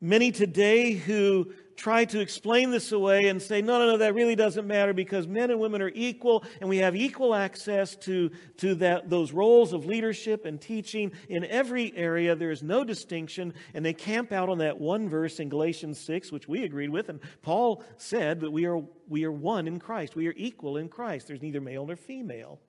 [0.00, 4.36] many today who try to explain this away and say, no, no, no, that really
[4.36, 8.74] doesn't matter because men and women are equal and we have equal access to, to
[8.76, 12.34] that, those roles of leadership and teaching in every area.
[12.34, 13.54] There is no distinction.
[13.74, 17.08] And they camp out on that one verse in Galatians 6, which we agreed with.
[17.08, 20.88] And Paul said that we are, we are one in Christ, we are equal in
[20.88, 21.26] Christ.
[21.28, 22.60] There's neither male nor female.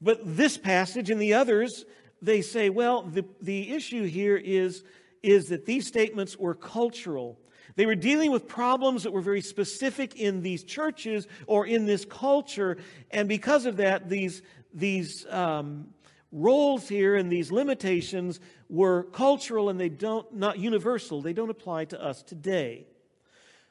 [0.00, 1.84] But this passage and the others,
[2.22, 4.84] they say, well, the, the issue here is
[5.22, 7.38] is that these statements were cultural.
[7.76, 12.04] They were dealing with problems that were very specific in these churches or in this
[12.04, 12.78] culture.
[13.10, 14.42] And because of that, these,
[14.74, 15.88] these um,
[16.32, 21.22] roles here and these limitations were cultural and they don't, not universal.
[21.22, 22.86] They don't apply to us today.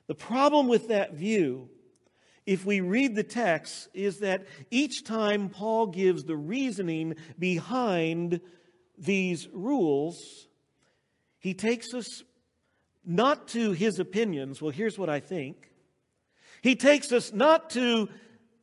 [0.08, 1.70] The problem with that view,
[2.46, 8.40] if we read the text, is that each time Paul gives the reasoning behind
[8.98, 10.47] these rules,
[11.48, 12.24] he takes us
[13.06, 15.72] not to his opinions, well, here's what I think.
[16.62, 18.10] He takes us not to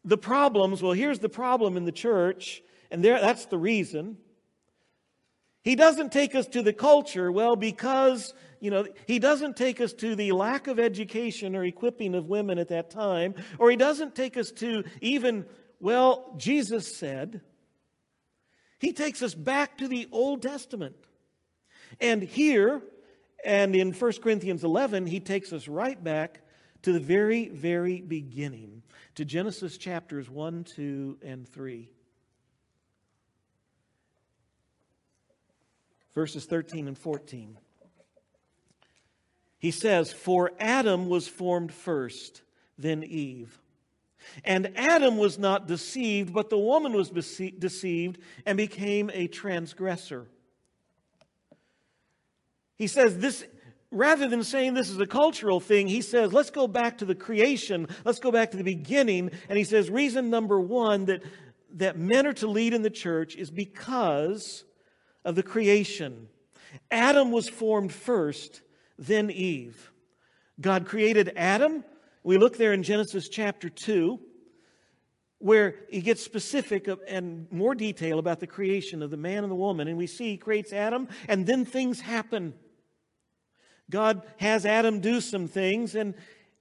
[0.04, 4.18] the problems, well, here's the problem in the church, and there, that's the reason.
[5.62, 9.94] He doesn't take us to the culture, well, because, you know, he doesn't take us
[9.94, 14.14] to the lack of education or equipping of women at that time, or he doesn't
[14.14, 15.46] take us to even,
[15.80, 17.40] well, Jesus said.
[18.78, 20.96] He takes us back to the Old Testament.
[22.00, 22.82] And here,
[23.44, 26.40] and in 1 Corinthians 11, he takes us right back
[26.82, 28.82] to the very, very beginning,
[29.14, 31.88] to Genesis chapters 1, 2, and 3.
[36.14, 37.58] Verses 13 and 14.
[39.58, 42.42] He says, For Adam was formed first,
[42.78, 43.58] then Eve.
[44.44, 50.26] And Adam was not deceived, but the woman was deceived and became a transgressor.
[52.76, 53.44] He says this,
[53.90, 57.14] rather than saying this is a cultural thing, he says, let's go back to the
[57.14, 57.88] creation.
[58.04, 59.30] Let's go back to the beginning.
[59.48, 61.22] And he says, reason number one that,
[61.74, 64.64] that men are to lead in the church is because
[65.24, 66.28] of the creation.
[66.90, 68.62] Adam was formed first,
[68.98, 69.92] then Eve.
[70.60, 71.84] God created Adam.
[72.22, 74.18] We look there in Genesis chapter 2
[75.44, 79.56] where he gets specific and more detail about the creation of the man and the
[79.56, 79.88] woman.
[79.88, 82.54] And we see he creates Adam, and then things happen.
[83.90, 86.14] God has Adam do some things, and,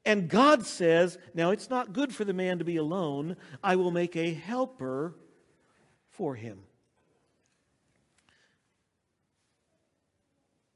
[0.06, 3.38] and God says, Now it's not good for the man to be alone.
[3.64, 5.16] I will make a helper
[6.10, 6.60] for him.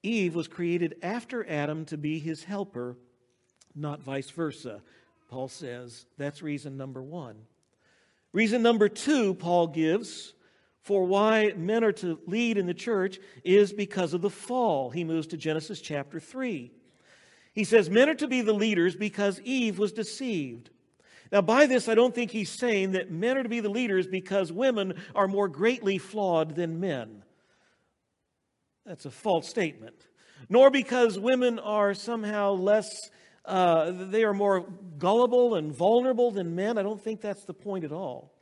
[0.04, 2.98] Eve was created after Adam to be his helper,
[3.76, 4.82] not vice versa.
[5.30, 7.36] Paul says that's reason number one.
[8.32, 10.34] Reason number two, Paul gives
[10.88, 14.90] for why men are to lead in the church is because of the fall.
[14.90, 16.72] He moves to Genesis chapter 3.
[17.52, 20.70] He says, Men are to be the leaders because Eve was deceived.
[21.30, 24.08] Now, by this, I don't think he's saying that men are to be the leaders
[24.08, 27.22] because women are more greatly flawed than men.
[28.86, 30.08] That's a false statement.
[30.48, 32.88] Nor because women are somehow less,
[33.44, 34.62] uh, they are more
[34.98, 36.78] gullible and vulnerable than men.
[36.78, 38.37] I don't think that's the point at all.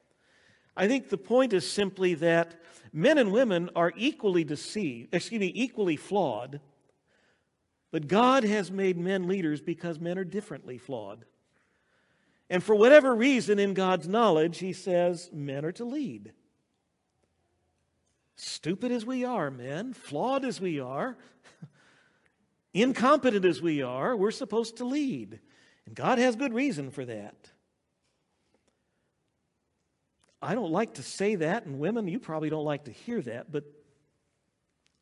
[0.78, 2.56] I think the point is simply that
[2.92, 6.60] men and women are equally deceived, excuse me, equally flawed.
[7.92, 11.26] But God has made men leaders because men are differently flawed.
[12.50, 16.34] And for whatever reason, in God's knowledge, He says men are to lead.
[18.36, 21.18] Stupid as we are, men, flawed as we are,
[22.74, 25.40] incompetent as we are, we're supposed to lead.
[25.86, 27.52] And God has good reason for that.
[30.46, 33.52] I don't like to say that, and women, you probably don't like to hear that,
[33.52, 33.64] but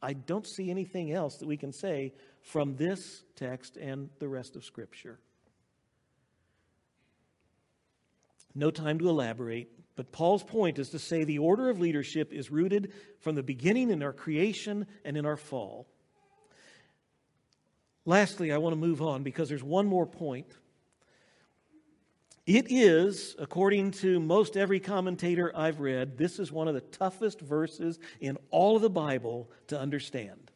[0.01, 4.55] I don't see anything else that we can say from this text and the rest
[4.55, 5.19] of Scripture.
[8.55, 12.49] No time to elaborate, but Paul's point is to say the order of leadership is
[12.49, 15.87] rooted from the beginning in our creation and in our fall.
[18.05, 20.47] Lastly, I want to move on because there's one more point.
[22.45, 27.39] It is, according to most every commentator I've read, this is one of the toughest
[27.39, 30.51] verses in all of the Bible to understand.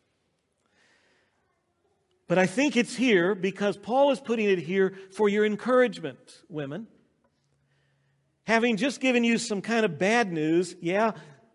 [2.27, 6.87] But I think it's here because Paul is putting it here for your encouragement, women.
[8.43, 11.11] Having just given you some kind of bad news, yeah,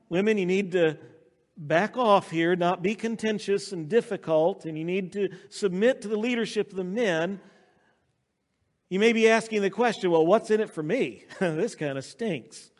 [0.08, 0.96] women, you need to
[1.58, 6.16] back off here, not be contentious and difficult, and you need to submit to the
[6.16, 7.38] leadership of the men.
[8.92, 11.24] You may be asking the question, well, what's in it for me?
[11.40, 12.70] this kind of stinks.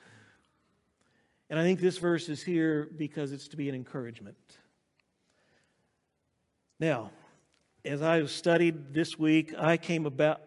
[1.48, 4.36] And I think this verse is here because it's to be an encouragement.
[6.78, 7.12] Now,
[7.82, 10.42] as I studied this week, I came about,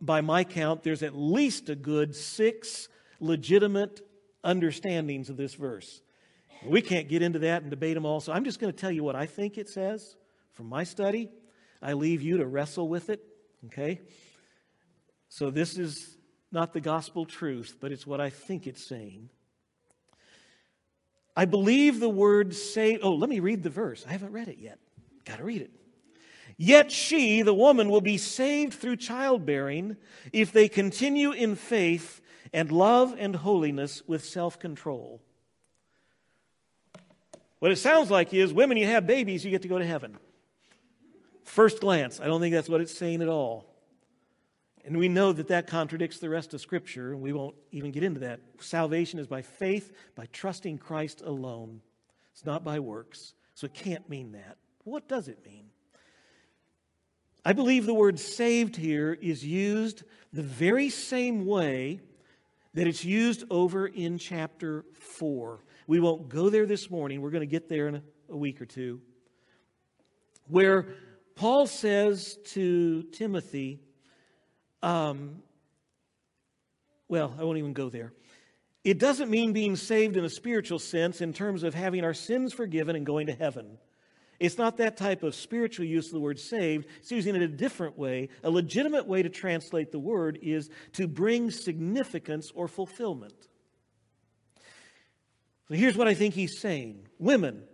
[0.00, 2.88] by my count, there's at least a good six
[3.18, 4.00] legitimate
[4.44, 6.00] understandings of this verse.
[6.64, 8.92] We can't get into that and debate them all, so I'm just going to tell
[8.92, 10.14] you what I think it says
[10.52, 11.28] from my study.
[11.82, 13.20] I leave you to wrestle with it,
[13.66, 14.00] okay?
[15.28, 16.16] So this is
[16.50, 19.28] not the gospel truth, but it's what I think it's saying.
[21.36, 22.98] I believe the word say.
[23.00, 24.04] Oh, let me read the verse.
[24.08, 24.78] I haven't read it yet.
[25.24, 25.70] Got to read it.
[26.56, 29.96] Yet she, the woman, will be saved through childbearing
[30.32, 32.20] if they continue in faith
[32.52, 35.22] and love and holiness with self control.
[37.60, 40.16] What it sounds like is women, you have babies, you get to go to heaven.
[41.44, 43.67] First glance, I don't think that's what it's saying at all.
[44.88, 48.02] And we know that that contradicts the rest of Scripture, and we won't even get
[48.02, 48.40] into that.
[48.58, 51.82] Salvation is by faith, by trusting Christ alone.
[52.32, 53.34] It's not by works.
[53.52, 54.56] So it can't mean that.
[54.84, 55.66] What does it mean?
[57.44, 62.00] I believe the word saved here is used the very same way
[62.72, 65.62] that it's used over in chapter 4.
[65.86, 67.20] We won't go there this morning.
[67.20, 69.02] We're going to get there in a, week or two.
[70.46, 70.86] Where
[71.34, 73.80] Paul says to Timothy,
[74.82, 75.42] um,
[77.08, 78.12] well, I won't even go there.
[78.84, 82.52] It doesn't mean being saved in a spiritual sense in terms of having our sins
[82.52, 83.78] forgiven and going to heaven.
[84.40, 86.86] It's not that type of spiritual use of the word saved.
[87.00, 88.28] It's using it a different way.
[88.44, 93.48] A legitimate way to translate the word is to bring significance or fulfillment.
[95.66, 97.64] So here's what I think he's saying Women,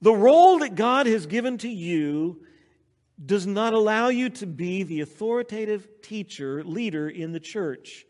[0.00, 2.42] the role that God has given to you
[3.24, 8.06] does not allow you to be the authoritative teacher, leader in the church.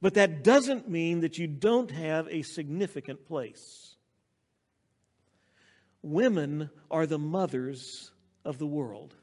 [0.00, 3.94] But that doesn't mean that you don't have a significant place
[6.04, 8.12] women are the mothers
[8.44, 9.14] of the world.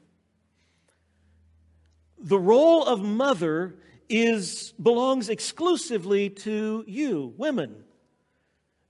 [2.18, 3.76] The role of mother
[4.08, 7.84] is belongs exclusively to you, women.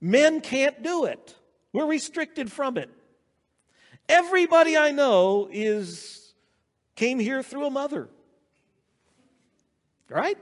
[0.01, 1.35] Men can't do it.
[1.71, 2.89] We're restricted from it.
[4.09, 6.22] Everybody I know is
[6.95, 8.09] came here through a mother.
[10.09, 10.37] Right?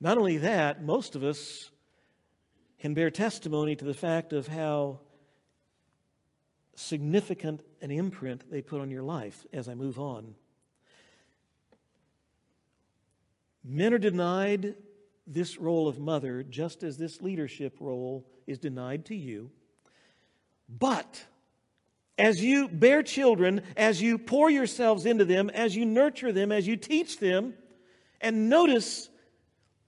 [0.00, 1.70] Not only that, most of us
[2.78, 5.00] can bear testimony to the fact of how
[6.74, 10.34] significant an imprint they put on your life as I move on.
[13.64, 14.74] Men are denied
[15.26, 19.50] this role of mother just as this leadership role is denied to you.
[20.68, 21.24] But
[22.18, 26.66] as you bear children, as you pour yourselves into them, as you nurture them, as
[26.66, 27.54] you teach them,
[28.20, 29.08] and notice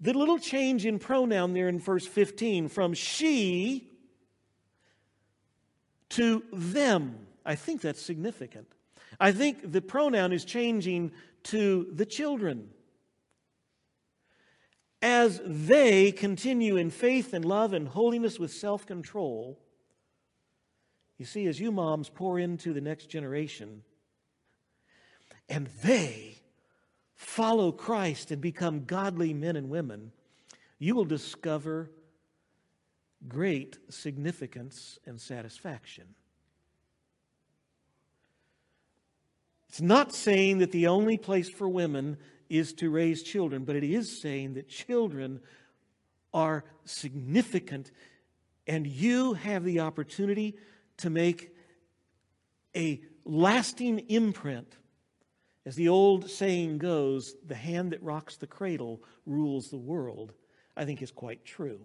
[0.00, 3.88] the little change in pronoun there in verse 15 from she
[6.10, 7.26] to them.
[7.44, 8.66] I think that's significant.
[9.20, 11.12] I think the pronoun is changing
[11.44, 12.70] to the children.
[15.00, 19.60] As they continue in faith and love and holiness with self control,
[21.18, 23.82] you see, as you moms pour into the next generation
[25.48, 26.36] and they
[27.14, 30.12] follow Christ and become godly men and women,
[30.78, 31.90] you will discover
[33.26, 36.04] great significance and satisfaction.
[39.68, 43.84] It's not saying that the only place for women is to raise children, but it
[43.84, 45.40] is saying that children
[46.32, 47.90] are significant
[48.66, 50.56] and you have the opportunity
[50.98, 51.54] to make
[52.76, 54.76] a lasting imprint.
[55.64, 60.32] As the old saying goes, the hand that rocks the cradle rules the world,
[60.76, 61.80] I think is quite true.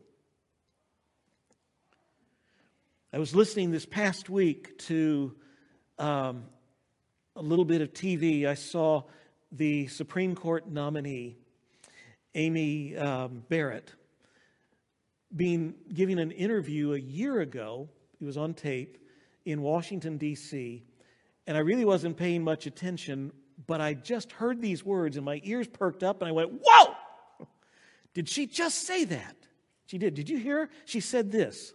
[3.12, 5.36] I was listening this past week to
[5.98, 6.44] um,
[7.36, 8.46] a little bit of TV.
[8.46, 9.04] I saw
[9.52, 11.38] the Supreme Court nominee,
[12.36, 13.92] Amy um, Barrett,
[15.36, 17.90] being giving an interview a year ago.
[18.22, 18.98] It was on tape
[19.46, 20.84] in Washington, D.C.,
[21.48, 23.32] and I really wasn't paying much attention,
[23.68, 26.96] but I just heard these words and my ears perked up and I went, Whoa!
[28.14, 29.36] Did she just say that?
[29.86, 30.14] She did.
[30.14, 30.70] Did you hear?
[30.86, 31.74] She said this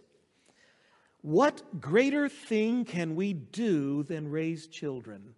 [1.21, 5.35] What greater thing can we do than raise children?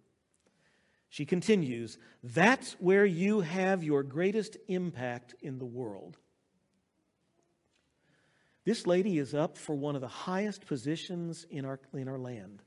[1.10, 6.16] She continues, That's where you have your greatest impact in the world.
[8.70, 12.62] This lady is up for one of the highest positions in our, in our land.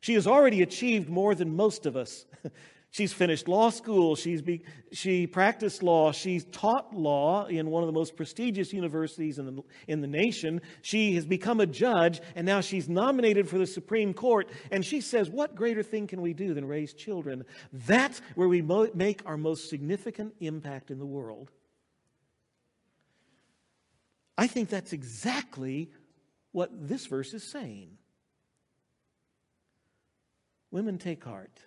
[0.00, 2.26] She has already achieved more than most of us.
[2.92, 4.14] She's finished law school.
[4.14, 6.12] She's be, she practiced law.
[6.12, 10.60] She's taught law in one of the most prestigious universities in the, in the nation.
[10.80, 14.48] She has become a judge, and now she's nominated for the Supreme Court.
[14.70, 17.44] And she says, What greater thing can we do than raise children?
[17.72, 21.50] That's where we mo- make our most significant impact in the world.
[24.40, 25.90] I think that's exactly
[26.52, 27.90] what this verse is saying.
[30.70, 31.60] Women, take heart.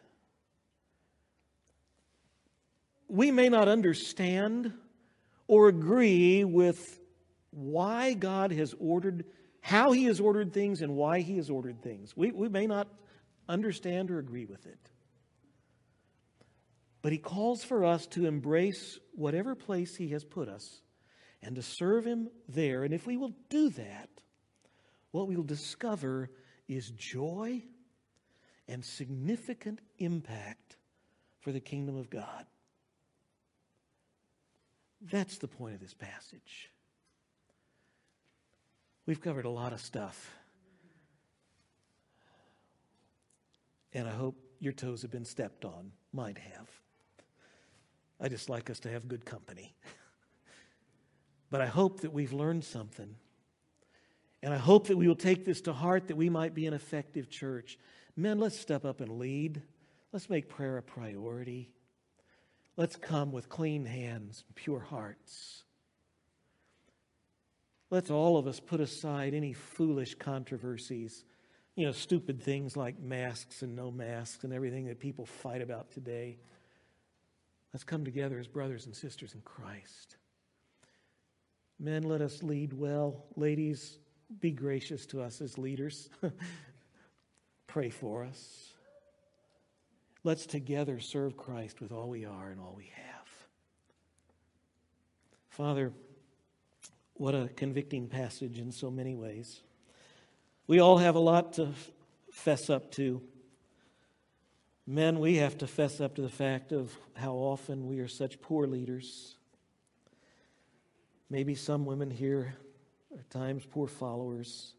[3.07, 4.73] We may not understand
[5.45, 6.99] or agree with
[7.51, 9.25] why God has ordered,
[9.61, 12.17] how He has ordered things, and why He has ordered things.
[12.17, 12.87] We, we may not
[13.47, 14.89] understand or agree with it.
[17.03, 20.81] But He calls for us to embrace whatever place He has put us
[21.43, 22.83] and to serve Him there.
[22.83, 24.09] And if we will do that,
[25.11, 26.29] what we will discover
[26.67, 27.61] is joy
[28.67, 30.77] and significant impact
[31.41, 32.45] for the kingdom of God.
[35.01, 36.71] That's the point of this passage.
[39.05, 40.33] We've covered a lot of stuff.
[43.93, 45.91] And I hope your toes have been stepped on.
[46.13, 46.69] Mine have.
[48.19, 49.75] I just like us to have good company.
[51.53, 53.13] but I hope that we've learned something.
[54.41, 56.73] And I hope that we will take this to heart that we might be an
[56.73, 57.77] effective church.
[58.15, 59.61] Men, let's step up and lead.
[60.11, 61.69] Let's make prayer a priority.
[62.75, 65.63] Let's come with clean hands, and pure hearts.
[67.91, 71.23] Let's all of us put aside any foolish controversies,
[71.75, 75.91] you know, stupid things like masks and no masks and everything that people fight about
[75.91, 76.39] today.
[77.73, 80.17] Let's come together as brothers and sisters in Christ.
[81.83, 83.25] Men, let us lead well.
[83.35, 83.97] Ladies,
[84.39, 86.09] be gracious to us as leaders.
[87.67, 88.69] Pray for us.
[90.23, 93.27] Let's together serve Christ with all we are and all we have.
[95.49, 95.91] Father,
[97.15, 99.59] what a convicting passage in so many ways.
[100.67, 101.73] We all have a lot to
[102.31, 103.21] fess up to.
[104.87, 108.39] Men, we have to fess up to the fact of how often we are such
[108.39, 109.35] poor leaders.
[111.33, 112.53] Maybe some women here
[113.11, 114.75] are at times poor followers.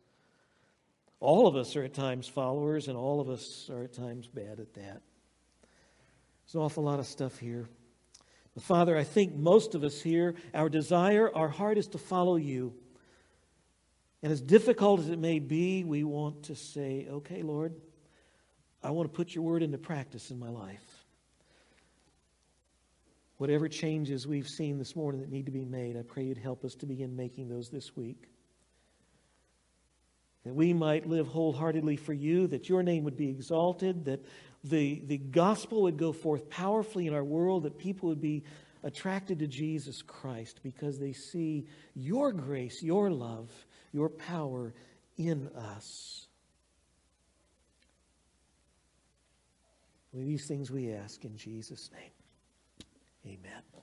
[1.19, 4.61] All of us are at times followers, and all of us are at times bad
[4.61, 5.03] at that.
[6.45, 7.69] There's an awful lot of stuff here.
[8.55, 12.37] But Father, I think most of us here, our desire, our heart is to follow
[12.37, 12.73] you.
[14.23, 17.75] And as difficult as it may be, we want to say, okay, Lord,
[18.81, 20.94] I want to put your word into practice in my life.
[23.39, 26.65] Whatever changes we've seen this morning that need to be made, I pray you'd help
[26.65, 28.29] us to begin making those this week.
[30.45, 34.25] That we might live wholeheartedly for you, that your name would be exalted, that
[34.63, 38.45] the, the gospel would go forth powerfully in our world, that people would be
[38.85, 43.51] attracted to Jesus Christ because they see your grace, your love,
[43.93, 44.75] your power
[45.17, 46.27] in us.
[50.13, 52.14] These things we ask in Jesus' name.
[53.27, 53.74] Amen.